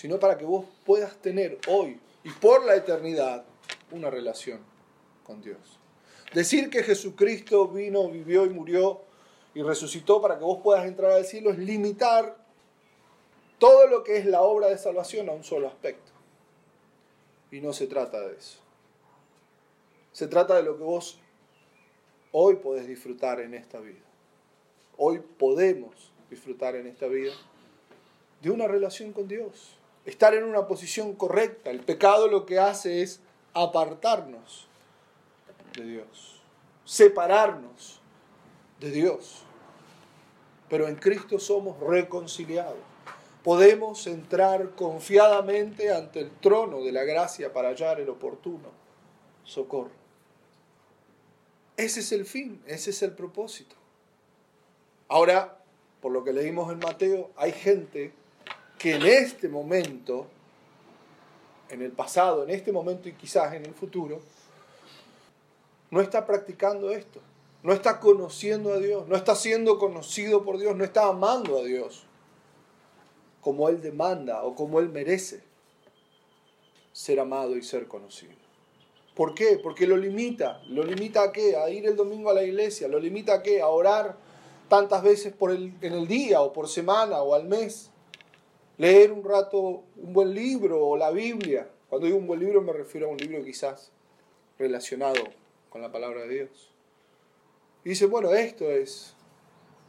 sino 0.00 0.18
para 0.18 0.38
que 0.38 0.46
vos 0.46 0.64
puedas 0.86 1.14
tener 1.18 1.58
hoy 1.68 2.00
y 2.24 2.30
por 2.30 2.64
la 2.64 2.74
eternidad 2.74 3.44
una 3.90 4.08
relación 4.08 4.60
con 5.24 5.42
Dios. 5.42 5.78
Decir 6.32 6.70
que 6.70 6.82
Jesucristo 6.82 7.68
vino, 7.68 8.08
vivió 8.08 8.46
y 8.46 8.48
murió 8.48 9.02
y 9.52 9.60
resucitó 9.60 10.22
para 10.22 10.38
que 10.38 10.44
vos 10.44 10.60
puedas 10.64 10.86
entrar 10.86 11.12
al 11.12 11.26
cielo 11.26 11.50
es 11.50 11.58
limitar 11.58 12.34
todo 13.58 13.88
lo 13.88 14.02
que 14.02 14.16
es 14.16 14.24
la 14.24 14.40
obra 14.40 14.68
de 14.68 14.78
salvación 14.78 15.28
a 15.28 15.32
un 15.32 15.44
solo 15.44 15.68
aspecto. 15.68 16.12
Y 17.50 17.60
no 17.60 17.74
se 17.74 17.86
trata 17.86 18.26
de 18.26 18.38
eso. 18.38 18.58
Se 20.12 20.28
trata 20.28 20.56
de 20.56 20.62
lo 20.62 20.78
que 20.78 20.82
vos 20.82 21.18
hoy 22.32 22.56
podés 22.56 22.88
disfrutar 22.88 23.38
en 23.38 23.52
esta 23.52 23.80
vida. 23.80 24.00
Hoy 24.96 25.18
podemos 25.18 26.10
disfrutar 26.30 26.74
en 26.74 26.86
esta 26.86 27.06
vida 27.06 27.34
de 28.40 28.48
una 28.48 28.66
relación 28.66 29.12
con 29.12 29.28
Dios. 29.28 29.76
Estar 30.04 30.34
en 30.34 30.44
una 30.44 30.66
posición 30.66 31.14
correcta. 31.14 31.70
El 31.70 31.80
pecado 31.80 32.28
lo 32.28 32.46
que 32.46 32.58
hace 32.58 33.02
es 33.02 33.20
apartarnos 33.54 34.66
de 35.76 35.84
Dios. 35.84 36.40
Separarnos 36.84 38.00
de 38.80 38.90
Dios. 38.90 39.42
Pero 40.68 40.88
en 40.88 40.96
Cristo 40.96 41.38
somos 41.38 41.78
reconciliados 41.80 42.90
podemos 43.42 44.06
entrar 44.06 44.70
confiadamente 44.70 45.92
ante 45.92 46.20
el 46.20 46.30
trono 46.30 46.82
de 46.82 46.92
la 46.92 47.04
gracia 47.04 47.52
para 47.52 47.68
hallar 47.68 48.00
el 48.00 48.08
oportuno 48.08 48.68
socorro. 49.44 49.90
Ese 51.76 52.00
es 52.00 52.12
el 52.12 52.26
fin, 52.26 52.62
ese 52.66 52.90
es 52.90 53.02
el 53.02 53.12
propósito. 53.12 53.74
Ahora, 55.08 55.58
por 56.00 56.12
lo 56.12 56.22
que 56.22 56.32
leímos 56.32 56.70
en 56.70 56.78
Mateo, 56.78 57.30
hay 57.36 57.52
gente 57.52 58.12
que 58.80 58.94
en 58.94 59.04
este 59.04 59.46
momento, 59.46 60.26
en 61.68 61.82
el 61.82 61.92
pasado, 61.92 62.44
en 62.44 62.50
este 62.50 62.72
momento 62.72 63.10
y 63.10 63.12
quizás 63.12 63.52
en 63.52 63.66
el 63.66 63.74
futuro, 63.74 64.20
no 65.90 66.00
está 66.00 66.24
practicando 66.24 66.90
esto, 66.90 67.20
no 67.62 67.74
está 67.74 68.00
conociendo 68.00 68.72
a 68.72 68.78
Dios, 68.78 69.06
no 69.06 69.16
está 69.16 69.34
siendo 69.34 69.78
conocido 69.78 70.42
por 70.46 70.58
Dios, 70.58 70.74
no 70.74 70.82
está 70.82 71.08
amando 71.08 71.58
a 71.58 71.62
Dios 71.62 72.06
como 73.42 73.68
Él 73.68 73.82
demanda 73.82 74.44
o 74.44 74.54
como 74.54 74.80
Él 74.80 74.88
merece 74.88 75.42
ser 76.90 77.20
amado 77.20 77.58
y 77.58 77.62
ser 77.62 77.86
conocido. 77.86 78.32
¿Por 79.14 79.34
qué? 79.34 79.60
Porque 79.62 79.86
lo 79.86 79.98
limita. 79.98 80.62
¿Lo 80.68 80.84
limita 80.84 81.24
a 81.24 81.32
qué? 81.32 81.54
A 81.54 81.68
ir 81.68 81.84
el 81.84 81.96
domingo 81.96 82.30
a 82.30 82.34
la 82.34 82.44
iglesia. 82.44 82.88
¿Lo 82.88 82.98
limita 82.98 83.34
a 83.34 83.42
qué? 83.42 83.60
A 83.60 83.68
orar 83.68 84.16
tantas 84.70 85.02
veces 85.02 85.34
por 85.34 85.50
el, 85.50 85.74
en 85.82 85.92
el 85.92 86.08
día 86.08 86.40
o 86.40 86.54
por 86.54 86.66
semana 86.66 87.20
o 87.20 87.34
al 87.34 87.44
mes. 87.44 87.90
Leer 88.80 89.12
un 89.12 89.22
rato 89.22 89.84
un 89.96 90.14
buen 90.14 90.32
libro 90.32 90.82
o 90.82 90.96
la 90.96 91.10
Biblia. 91.10 91.68
Cuando 91.90 92.06
digo 92.06 92.16
un 92.16 92.26
buen 92.26 92.40
libro 92.40 92.62
me 92.62 92.72
refiero 92.72 93.08
a 93.08 93.10
un 93.10 93.18
libro 93.18 93.44
quizás 93.44 93.92
relacionado 94.58 95.22
con 95.68 95.82
la 95.82 95.92
palabra 95.92 96.22
de 96.22 96.28
Dios. 96.30 96.70
Y 97.84 97.90
dice, 97.90 98.06
bueno, 98.06 98.32
esto 98.32 98.70
es. 98.70 99.12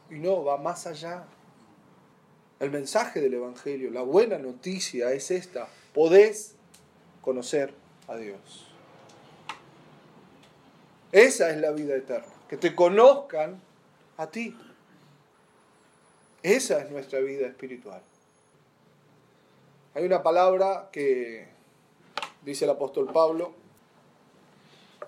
Y 0.10 0.15
no, 0.15 0.43
va 0.43 0.58
más 0.58 0.88
allá. 0.88 1.23
El 2.60 2.69
mensaje 2.69 3.21
del 3.21 3.36
Evangelio, 3.36 3.91
la 3.91 4.01
buena 4.01 4.38
noticia 4.38 5.13
es 5.13 5.32
esta. 5.32 5.69
Podés 5.93 6.56
conocer 7.21 7.73
a 8.10 8.17
Dios. 8.17 8.73
Esa 11.13 11.49
es 11.49 11.62
la 11.62 11.71
vida 11.71 11.95
eterna. 11.95 12.34
Que 12.49 12.58
te 12.58 12.75
conozcan 12.75 13.62
a 14.17 14.30
ti. 14.30 14.54
Esa 16.43 16.82
es 16.82 16.91
nuestra 16.91 17.21
vida 17.21 17.47
espiritual. 17.47 18.01
Hay 19.93 20.06
una 20.06 20.23
palabra 20.23 20.89
que 20.91 21.47
dice 22.43 22.65
el 22.65 22.71
apóstol 22.71 23.12
Pablo, 23.12 23.54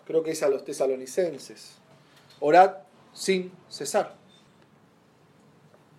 creo 0.05 0.23
que 0.23 0.31
es 0.31 0.43
a 0.43 0.49
los 0.49 0.65
tesalonicenses, 0.65 1.75
orad 2.39 2.77
sin 3.13 3.51
cesar. 3.69 4.15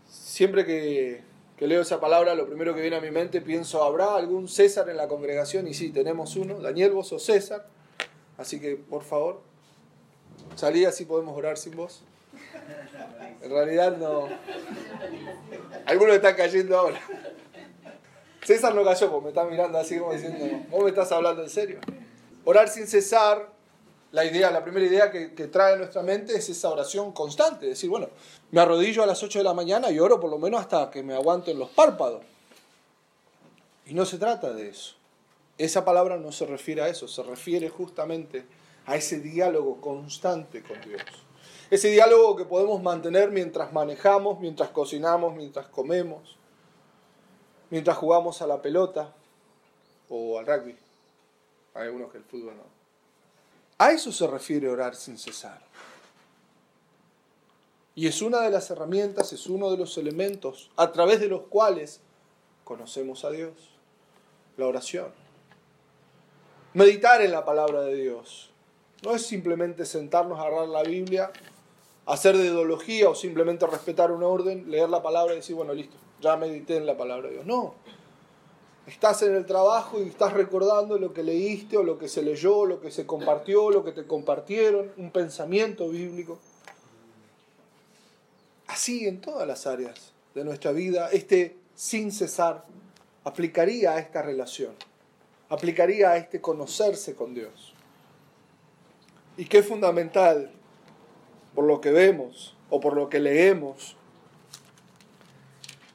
Siempre 0.09 0.65
que 0.65 1.23
que 1.57 1.69
leo 1.69 1.83
esa 1.83 2.01
palabra, 2.01 2.35
lo 2.35 2.47
primero 2.47 2.75
que 2.75 2.81
viene 2.81 2.97
a 2.97 3.01
mi 3.01 3.11
mente, 3.11 3.41
pienso, 3.41 3.85
¿habrá 3.85 4.17
algún 4.17 4.49
César 4.49 4.89
en 4.89 4.97
la 4.97 5.07
congregación? 5.07 5.69
Y 5.69 5.75
sí, 5.75 5.91
tenemos 5.91 6.35
uno. 6.37 6.59
Daniel, 6.61 6.91
vos 6.93 7.09
sos 7.09 7.25
César. 7.25 7.67
Así 8.37 8.61
que, 8.61 8.75
por 8.75 9.05
favor, 9.05 9.41
salí 10.57 10.85
así 10.85 11.05
podemos 11.05 11.37
orar 11.37 11.57
sin 11.57 11.77
vos. 11.77 12.03
En 13.41 13.51
realidad 13.51 13.97
no. 13.97 14.29
Algunos 15.87 16.17
están 16.17 16.35
cayendo 16.35 16.77
ahora. 16.77 17.01
César 18.45 18.75
no 18.75 18.85
cayó, 18.85 19.11
porque 19.11 19.25
me 19.25 19.29
está 19.31 19.45
mirando 19.45 19.79
así 19.79 19.99
como 19.99 20.13
diciendo, 20.13 20.67
vos 20.71 20.85
me 20.85 20.91
estás 20.91 21.11
hablando 21.13 21.43
en 21.43 21.51
serio. 21.51 21.81
Orar 22.45 22.69
sin 22.69 22.87
cesar 22.87 23.55
la 24.13 24.25
idea, 24.25 24.51
la 24.51 24.63
primera 24.63 24.87
idea 24.87 25.11
que, 25.11 25.29
trae 25.49 25.75
a 25.75 25.77
nuestra 25.77 26.03
mente 26.03 26.37
es 26.37 26.49
esa 26.49 26.71
oración 26.71 27.11
constante, 27.13 27.67
decir, 27.67 27.91
bueno, 27.91 28.09
me 28.53 28.61
arrodillo 28.61 29.03
a 29.03 29.07
las 29.07 29.23
8 29.23 29.39
de 29.41 29.45
la 29.45 29.55
mañana 29.55 29.91
y 29.91 29.99
oro 29.99 30.21
por 30.21 30.31
lo 30.31 30.39
menos 30.39 30.61
hasta 30.61 30.89
que 30.91 31.03
me 31.03 31.15
aguanten 31.15 31.59
los 31.59 31.71
párpados. 31.71 32.23
Y 33.87 33.95
no 33.95 34.05
se 34.05 34.19
trata 34.19 34.53
de 34.53 34.69
eso. 34.69 34.95
Esa 35.59 35.85
palabra 35.85 36.17
no 36.17 36.31
se 36.31 36.47
refiere 36.47 36.83
a 36.83 36.89
eso, 36.89 37.09
se 37.09 37.23
refiere 37.23 37.69
justamente 37.71 38.45
a 38.87 38.95
ese 38.97 39.21
diálogo 39.21 39.81
constante 39.81 40.63
con 40.63 40.81
Dios. 40.83 41.03
Ese 41.71 41.89
diálogo 41.89 42.37
que 42.37 42.45
podemos 42.45 42.83
mantener 42.83 43.31
mientras 43.31 43.73
manejamos, 43.73 44.39
mientras 44.39 44.69
cocinamos, 44.69 45.35
mientras 45.35 45.67
comemos, 45.67 46.37
mientras 47.71 47.97
jugamos 47.97 48.43
a 48.43 48.47
la 48.47 48.61
pelota 48.61 49.13
o 50.09 50.39
al 50.39 50.47
rugby. 50.47 50.77
Hay 51.75 51.85
algunos 51.85 52.11
que 52.11 52.19
el 52.19 52.25
fútbol 52.25 52.57
no. 52.57 52.65
A 53.79 53.91
eso 53.91 54.13
se 54.13 54.27
refiere 54.27 54.69
orar 54.69 54.95
sin 54.95 55.19
cesar. 55.19 55.61
Y 57.97 58.07
es 58.07 58.23
una 58.23 58.41
de 58.41 58.51
las 58.51 58.71
herramientas, 58.71 59.33
es 59.33 59.47
uno 59.47 59.71
de 59.71 59.77
los 59.77 59.99
elementos 59.99 60.71
a 60.77 60.93
través 60.93 61.21
de 61.21 61.29
los 61.29 61.43
cuales 61.43 62.01
conocemos 62.65 63.25
a 63.25 63.31
Dios. 63.31 63.53
La 64.57 64.67
oración. 64.67 65.13
Meditar 66.73 67.23
en 67.23 67.33
la 67.33 67.45
palabra 67.45 67.83
de 67.83 67.95
Dios. 67.95 68.51
No 69.05 69.15
es 69.15 69.27
simplemente 69.27 69.85
sentarnos 69.85 70.39
a 70.39 70.43
agarrar 70.43 70.69
la 70.69 70.83
Biblia, 70.83 71.31
hacer 72.07 72.37
de 72.37 72.47
ideología 72.47 73.09
o 73.09 73.15
simplemente 73.15 73.67
respetar 73.67 74.11
un 74.11 74.23
orden, 74.23 74.71
leer 74.71 74.89
la 74.89 75.03
palabra 75.03 75.35
y 75.35 75.37
decir, 75.37 75.55
bueno, 75.55 75.75
listo, 75.75 75.97
ya 76.25 76.37
medité 76.37 76.77
en 76.77 76.87
la 76.87 76.97
palabra 76.97 77.29
de 77.29 77.35
Dios. 77.35 77.47
No, 77.47 77.75
Estás 78.87 79.23
en 79.23 79.35
el 79.35 79.47
trabajo 79.47 80.03
y 80.03 80.09
estás 80.09 80.35
recordando 80.35 80.99
lo 80.99 81.15
que 81.15 81.23
leíste 81.23 81.79
o 81.79 81.83
lo 81.83 81.99
que 81.99 82.07
se 82.07 82.23
leyó, 82.23 82.67
lo 82.67 82.83
que 82.83 82.91
se 82.91 83.07
compartió, 83.07 83.71
lo 83.71 83.83
que 83.83 83.93
te 83.93 84.07
compartieron, 84.07 84.93
un 84.99 85.11
pensamiento 85.11 85.89
bíblico. 85.89 86.39
Así 88.67 89.07
en 89.07 89.23
todas 89.23 89.49
las 89.49 89.67
áreas 89.67 90.13
de 90.35 90.45
nuestra 90.45 90.73
vida, 90.73 91.09
este 91.13 91.57
sin 91.75 92.13
cesar 92.13 92.65
aplicaría 93.25 93.93
a 93.93 94.01
esta 94.01 94.21
relación, 94.21 94.75
aplicaría 95.49 96.11
a 96.11 96.17
este 96.19 96.43
conocerse 96.43 97.15
con 97.15 97.33
Dios. 97.35 97.73
Y 99.39 99.47
qué 99.47 99.63
fundamental, 99.63 100.51
por 101.55 101.65
lo 101.65 101.81
que 101.81 101.91
vemos 101.91 102.55
o 102.69 102.81
por 102.81 102.95
lo 102.95 103.09
que 103.09 103.19
leemos, 103.19 103.97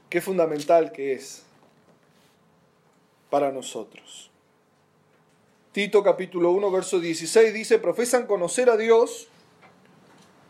qué 0.09 0.21
fundamental 0.21 0.91
que 0.91 1.13
es 1.13 1.43
para 3.29 3.51
nosotros. 3.51 4.31
Tito 5.71 6.03
capítulo 6.03 6.51
1, 6.51 6.71
verso 6.71 6.99
16 6.99 7.53
dice, 7.53 7.77
profesan 7.77 8.25
conocer 8.25 8.69
a 8.69 8.77
Dios, 8.77 9.27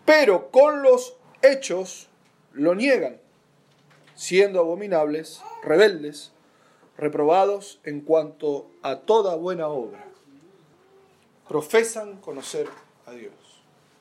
pero 0.05 0.49
con 0.49 0.81
los 0.81 1.15
hechos 1.41 2.07
lo 2.53 2.73
niegan, 2.73 3.19
siendo 4.15 4.61
abominables, 4.61 5.41
rebeldes, 5.61 6.31
reprobados 6.97 7.79
en 7.83 8.01
cuanto 8.01 8.71
a 8.81 8.99
toda 8.99 9.35
buena 9.35 9.67
obra. 9.67 10.05
Profesan 11.47 12.17
conocer 12.17 12.67
a 13.05 13.11
Dios. 13.11 13.33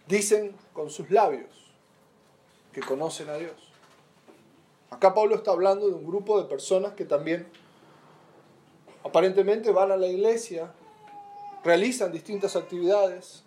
Dicen 0.07 0.55
con 0.73 0.91
sus 0.91 1.11
labios 1.11 1.51
que 2.73 2.81
conocen 2.81 3.29
a 3.29 3.37
Dios. 3.37 3.68
Acá 4.91 5.15
Pablo 5.15 5.35
está 5.35 5.51
hablando 5.51 5.89
de 5.89 5.95
un 5.95 6.07
grupo 6.07 6.41
de 6.41 6.49
personas 6.49 6.95
que 6.95 7.05
también 7.05 7.47
Aparentemente 9.09 9.71
van 9.71 9.91
a 9.91 9.97
la 9.97 10.07
iglesia, 10.07 10.71
realizan 11.65 12.13
distintas 12.13 12.57
actividades, 12.57 13.43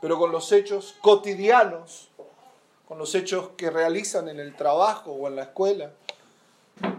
pero 0.00 0.18
con 0.18 0.32
los 0.32 0.50
hechos 0.50 0.96
cotidianos, 1.00 2.08
con 2.88 2.98
los 2.98 3.14
hechos 3.14 3.50
que 3.56 3.70
realizan 3.70 4.28
en 4.28 4.40
el 4.40 4.56
trabajo 4.56 5.12
o 5.12 5.28
en 5.28 5.36
la 5.36 5.42
escuela, 5.42 5.92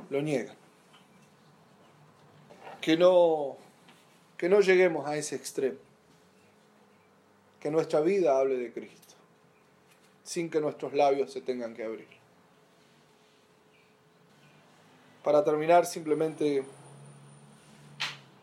lo 0.10 0.22
niegan. 0.22 0.56
Que 2.80 2.96
no, 2.96 3.58
que 4.38 4.48
no 4.48 4.62
lleguemos 4.62 5.06
a 5.08 5.18
ese 5.18 5.36
extremo. 5.36 5.78
Que 7.60 7.70
nuestra 7.70 8.00
vida 8.00 8.40
hable 8.40 8.56
de 8.56 8.72
Cristo, 8.72 9.16
sin 10.24 10.50
que 10.50 10.62
nuestros 10.62 10.94
labios 10.94 11.34
se 11.34 11.42
tengan 11.42 11.74
que 11.74 11.84
abrir. 11.84 12.21
Para 15.24 15.44
terminar, 15.44 15.86
simplemente 15.86 16.64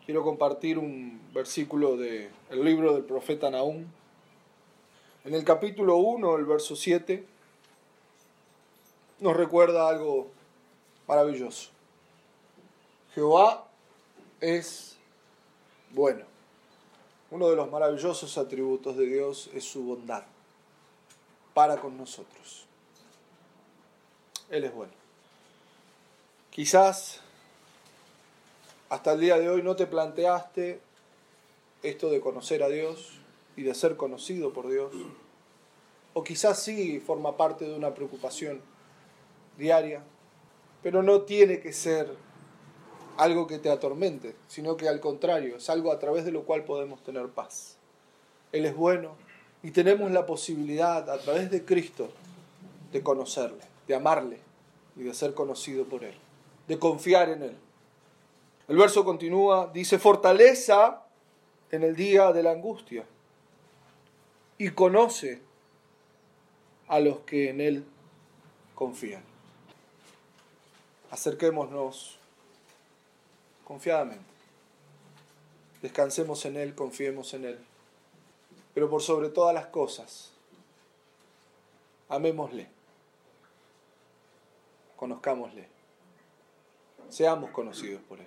quiero 0.07 0.23
compartir 0.23 0.79
un 0.79 1.21
versículo 1.35 1.97
del 1.97 2.31
libro 2.53 2.95
del 2.95 3.03
profeta 3.03 3.51
Nahum. 3.51 3.85
En 5.25 5.35
el 5.35 5.45
capítulo 5.45 5.97
1, 5.97 6.37
el 6.37 6.45
verso 6.45 6.77
7, 6.77 7.27
nos 9.19 9.37
recuerda 9.37 9.89
algo 9.89 10.29
maravilloso. 11.09 11.71
Jehová 13.13 13.67
es 14.41 14.97
bueno. 15.91 16.25
Uno 17.33 17.51
de 17.51 17.57
los 17.57 17.69
maravillosos 17.73 18.39
atributos 18.39 18.97
de 18.97 19.05
Dios 19.05 19.51
es 19.53 19.65
su 19.65 19.83
bondad 19.83 20.23
para 21.55 21.81
con 21.81 21.97
nosotros. 21.97 22.67
Él 24.49 24.63
es 24.63 24.73
bueno. 24.73 25.08
Quizás 26.59 27.21
hasta 28.89 29.13
el 29.13 29.21
día 29.21 29.39
de 29.39 29.49
hoy 29.49 29.63
no 29.63 29.77
te 29.77 29.87
planteaste 29.87 30.81
esto 31.85 32.11
de 32.11 32.21
conocer 32.21 32.65
a 32.65 32.69
Dios 32.69 33.21
y 33.55 33.63
de 33.63 33.77
ser 33.77 33.97
conocido 33.97 34.53
por 34.53 34.69
Dios. 34.69 34.93
O 36.15 36.25
quizás 36.25 36.61
sí 36.61 36.99
forma 36.99 37.37
parte 37.37 37.65
de 37.65 37.77
una 37.77 37.95
preocupación 37.95 38.61
diaria, 39.57 40.03
pero 40.83 41.05
no 41.05 41.21
tiene 41.21 41.61
que 41.61 41.73
ser 41.73 42.13
algo 43.19 43.47
que 43.47 43.61
te 43.61 43.71
atormente, 43.71 44.35
sino 44.49 44.77
que 44.77 44.89
al 44.89 44.99
contrario, 44.99 45.59
es 45.59 45.71
algo 45.71 45.93
a 45.93 46.01
través 46.01 46.25
de 46.25 46.33
lo 46.33 46.43
cual 46.43 46.65
podemos 46.65 47.05
tener 47.05 47.29
paz. 47.29 47.77
Él 48.51 48.67
es 48.67 48.75
bueno, 48.75 49.15
Y 49.63 49.71
tenemos 49.71 50.11
la 50.11 50.27
posibilidad 50.27 51.09
a 51.09 51.19
través 51.19 51.53
de 51.53 51.65
Cristo 51.65 52.11
de 52.91 53.01
conocerle, 53.01 53.63
de 53.87 53.95
amarle 53.95 54.41
y 54.97 55.05
de 55.05 55.15
ser 55.15 55.35
conocido 55.35 55.85
por 55.85 56.03
Él, 56.03 56.17
de 56.69 56.79
confiar 56.79 57.31
en 57.31 57.43
Él. 57.43 57.57
El 58.69 58.77
verso 58.77 59.05
continúa, 59.05 59.71
dice, 59.73 59.99
fortaleza 59.99 61.03
en 61.71 61.83
el 61.83 61.97
día 61.97 62.31
de 62.33 62.43
la 62.43 62.53
angustia 62.53 63.05
y 64.59 64.71
conoce 64.71 65.41
a 66.87 67.01
los 67.01 67.21
que 67.21 67.49
en 67.49 67.63
Él 67.63 67.85
confían. 68.75 69.23
Acerquémonos 71.11 72.19
confiadamente. 73.65 74.25
Descansemos 75.81 76.45
en 76.45 76.57
Él, 76.57 76.75
confiemos 76.75 77.33
en 77.33 77.47
Él. 77.47 77.59
Pero 78.75 78.91
por 78.91 79.01
sobre 79.01 79.31
todas 79.31 79.55
las 79.55 79.67
cosas, 79.67 80.33
amémosle, 82.11 82.69
conozcámosle, 84.97 85.78
seamos 87.09 87.51
conocidos 87.51 88.03
por 88.03 88.21
Él. 88.21 88.27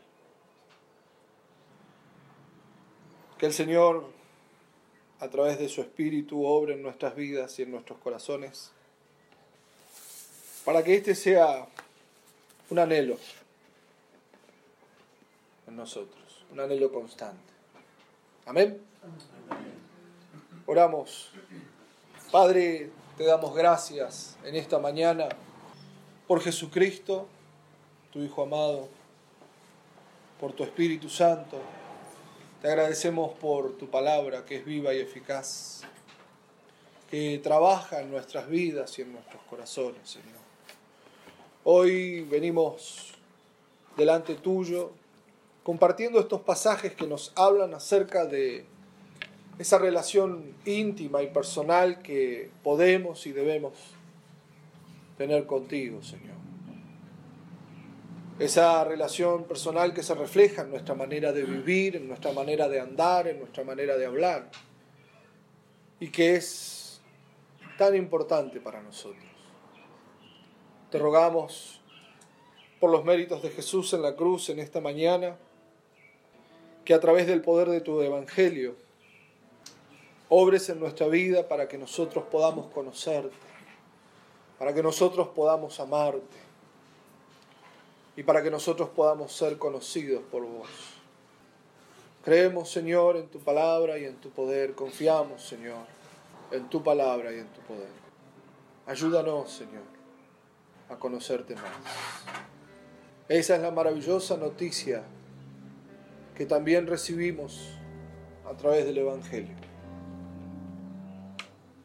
Que 3.38 3.48
el 3.48 3.54
Señor, 3.54 4.06
a 5.20 5.30
través 5.30 5.60
de 5.60 5.67
su 5.70 5.82
Espíritu, 5.82 6.46
obre 6.46 6.74
en 6.74 6.84
nuestras 6.84 7.15
vidas 7.15 7.58
y 7.60 7.63
en 7.63 7.72
nuestros 7.72 8.00
corazones, 8.00 8.72
para 10.63 10.84
que 10.84 10.96
este 10.96 11.15
sea 11.15 11.67
un 12.70 12.80
anhelo 12.80 13.17
en 15.67 15.76
nosotros, 15.76 16.46
un 16.52 16.60
anhelo 16.60 16.91
constante. 16.91 17.52
Amén. 18.46 18.80
Oramos. 20.65 21.32
Padre, 22.32 22.91
te 23.17 23.26
damos 23.26 23.56
gracias 23.56 24.38
en 24.44 24.56
esta 24.56 24.80
mañana 24.80 25.30
por 26.28 26.41
Jesucristo, 26.41 27.28
tu 28.12 28.21
Hijo 28.21 28.43
amado, 28.43 28.89
por 30.39 30.54
tu 30.54 30.63
Espíritu 30.63 31.10
Santo 31.10 31.58
te 32.62 32.67
agradecemos 32.67 33.34
por 33.39 33.76
tu 33.78 33.89
palabra 33.89 34.45
que 34.45 34.58
es 34.58 34.65
viva 34.65 34.93
y 34.93 35.00
eficaz, 35.00 35.82
que 37.10 37.39
trabaja 37.41 38.02
en 38.02 38.12
nuestras 38.12 38.47
vidas 38.47 39.00
y 39.00 39.02
en 39.02 39.13
nuestros 39.13 39.41
corazones, 39.50 40.08
Señor. 40.08 40.38
Hoy 41.63 42.21
venimos 42.21 43.13
delante 43.97 44.36
tuyo 44.36 44.91
compartiendo 45.63 46.19
estos 46.19 46.41
pasajes 46.41 46.93
que 46.93 47.08
nos 47.08 47.32
hablan 47.36 47.74
acerca 47.74 48.26
de 48.26 48.65
esa 49.58 49.80
relación 49.80 50.56
íntima 50.65 51.24
y 51.24 51.28
personal 51.28 52.04
que 52.04 52.52
podemos 52.63 53.26
y 53.26 53.32
debemos 53.32 53.74
tener 55.17 55.47
contigo, 55.47 56.04
Señor 56.04 56.51
esa 58.41 58.84
relación 58.84 59.43
personal 59.43 59.93
que 59.93 60.01
se 60.01 60.15
refleja 60.15 60.63
en 60.63 60.71
nuestra 60.71 60.95
manera 60.95 61.32
de 61.32 61.43
vivir, 61.43 61.95
en 61.95 62.08
nuestra 62.08 62.32
manera 62.32 62.67
de 62.67 62.80
andar, 62.80 63.27
en 63.27 63.38
nuestra 63.38 63.63
manera 63.63 63.97
de 63.97 64.06
hablar, 64.08 64.49
y 65.99 66.10
que 66.10 66.36
es 66.36 66.99
tan 67.77 67.95
importante 67.95 68.60
para 68.60 68.82
nosotros. 68.82 69.23
Te 70.89 70.97
rogamos 70.97 71.82
por 72.80 72.89
los 72.89 73.06
méritos 73.06 73.43
de 73.43 73.51
Jesús 73.51 73.93
en 73.93 74.01
la 74.01 74.15
cruz 74.15 74.49
en 74.49 74.58
esta 74.58 74.82
mañana, 74.82 75.38
que 76.84 76.95
a 76.95 76.99
través 76.99 77.27
del 77.27 77.41
poder 77.41 77.69
de 77.69 77.82
tu 77.82 78.01
Evangelio 78.01 78.75
obres 80.30 80.67
en 80.69 80.80
nuestra 80.80 81.08
vida 81.08 81.47
para 81.47 81.67
que 81.67 81.77
nosotros 81.77 82.23
podamos 82.32 82.71
conocerte, 82.71 83.36
para 84.58 84.73
que 84.73 84.82
nosotros 84.82 85.27
podamos 85.27 85.80
amarte 85.80 86.51
y 88.15 88.24
para 88.24 88.43
que 88.43 88.52
nosotros 88.52 88.89
podamos 88.89 89.34
ser 89.34 89.58
conocidos 89.58 90.24
por 90.32 90.45
vos. 90.45 90.69
Creemos, 92.24 92.69
Señor, 92.69 93.17
en 93.17 93.28
tu 93.28 93.39
palabra 93.39 93.97
y 93.97 94.06
en 94.06 94.15
tu 94.17 94.30
poder. 94.30 94.74
Confiamos, 94.74 95.43
Señor, 95.43 95.86
en 96.52 96.69
tu 96.69 96.84
palabra 96.84 97.34
y 97.34 97.39
en 97.39 97.47
tu 97.47 97.62
poder. 97.62 97.89
Ayúdanos, 98.86 99.52
Señor, 99.52 99.84
a 100.89 100.97
conocerte 100.97 101.56
más. 101.56 101.63
Esa 103.28 103.56
es 103.56 103.62
la 103.62 103.71
maravillosa 103.71 104.38
noticia 104.38 105.04
que 106.36 106.45
también 106.45 106.86
recibimos 106.86 107.69
a 108.45 108.56
través 108.56 108.86
del 108.86 108.97
Evangelio. 108.97 109.56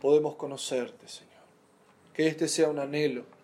Podemos 0.00 0.34
conocerte, 0.34 1.08
Señor. 1.08 1.32
Que 2.12 2.26
este 2.26 2.48
sea 2.48 2.68
un 2.68 2.78
anhelo 2.78 3.35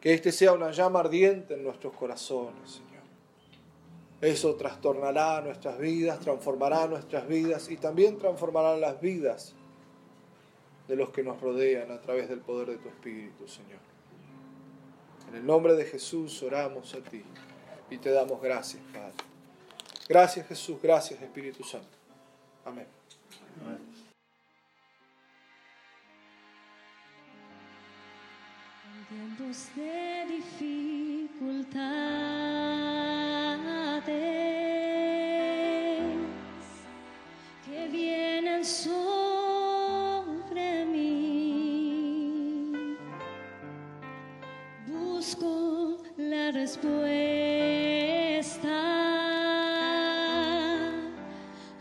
que 0.00 0.14
este 0.14 0.32
sea 0.32 0.52
una 0.52 0.70
llama 0.70 1.00
ardiente 1.00 1.54
en 1.54 1.64
nuestros 1.64 1.94
corazones, 1.94 2.70
Señor. 2.70 2.86
Eso 4.20 4.54
trastornará 4.54 5.40
nuestras 5.42 5.78
vidas, 5.78 6.20
transformará 6.20 6.86
nuestras 6.86 7.26
vidas 7.28 7.70
y 7.70 7.76
también 7.76 8.18
transformará 8.18 8.76
las 8.76 9.00
vidas 9.00 9.54
de 10.88 10.96
los 10.96 11.10
que 11.10 11.22
nos 11.22 11.40
rodean 11.40 11.90
a 11.90 12.00
través 12.00 12.28
del 12.28 12.40
poder 12.40 12.68
de 12.68 12.76
tu 12.76 12.88
Espíritu, 12.88 13.46
Señor. 13.48 13.80
En 15.28 15.36
el 15.36 15.46
nombre 15.46 15.74
de 15.74 15.84
Jesús 15.84 16.42
oramos 16.42 16.94
a 16.94 17.00
ti 17.00 17.22
y 17.90 17.98
te 17.98 18.10
damos 18.10 18.40
gracias, 18.40 18.82
Padre. 18.92 19.14
Gracias 20.08 20.46
Jesús, 20.46 20.78
gracias 20.80 21.20
Espíritu 21.20 21.64
Santo. 21.64 21.88
Amén. 22.64 22.86
Amén. 23.64 23.95
Tiempos 29.08 29.68
de 29.76 30.26
dificultades 30.28 31.86
que 37.64 37.88
vienen 37.90 38.64
sobre 38.64 39.84
mí. 40.86 42.72
Busco 44.86 45.98
la 46.16 46.50
respuesta 46.52 47.16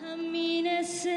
a 0.04 0.15
mi 0.17 0.62
necesidad. 0.62 1.15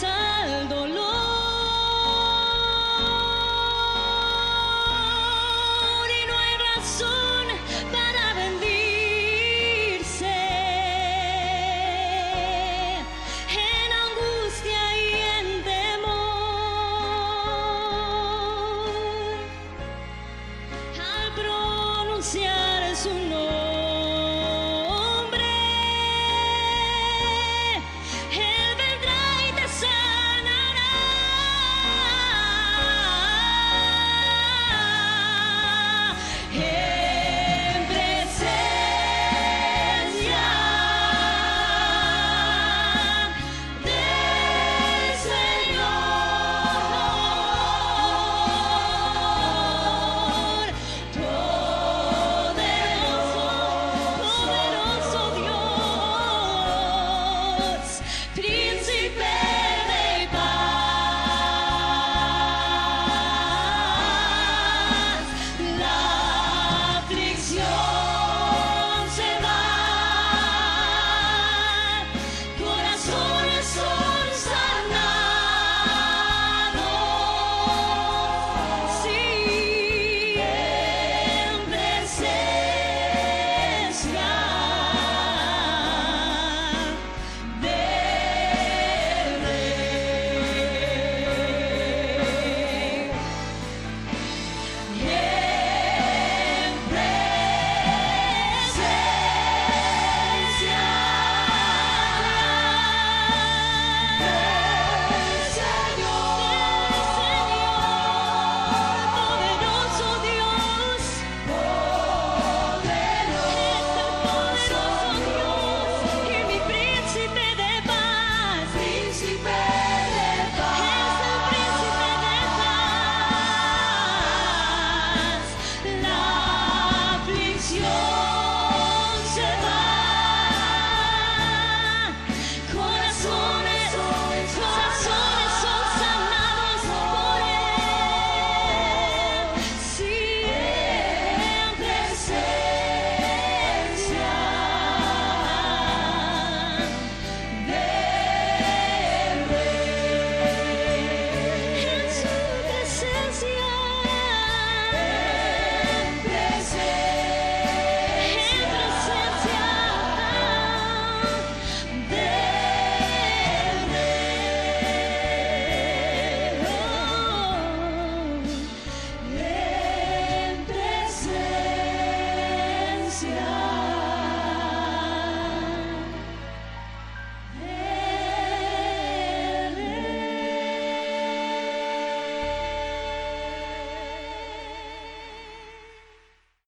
time. 0.00 0.25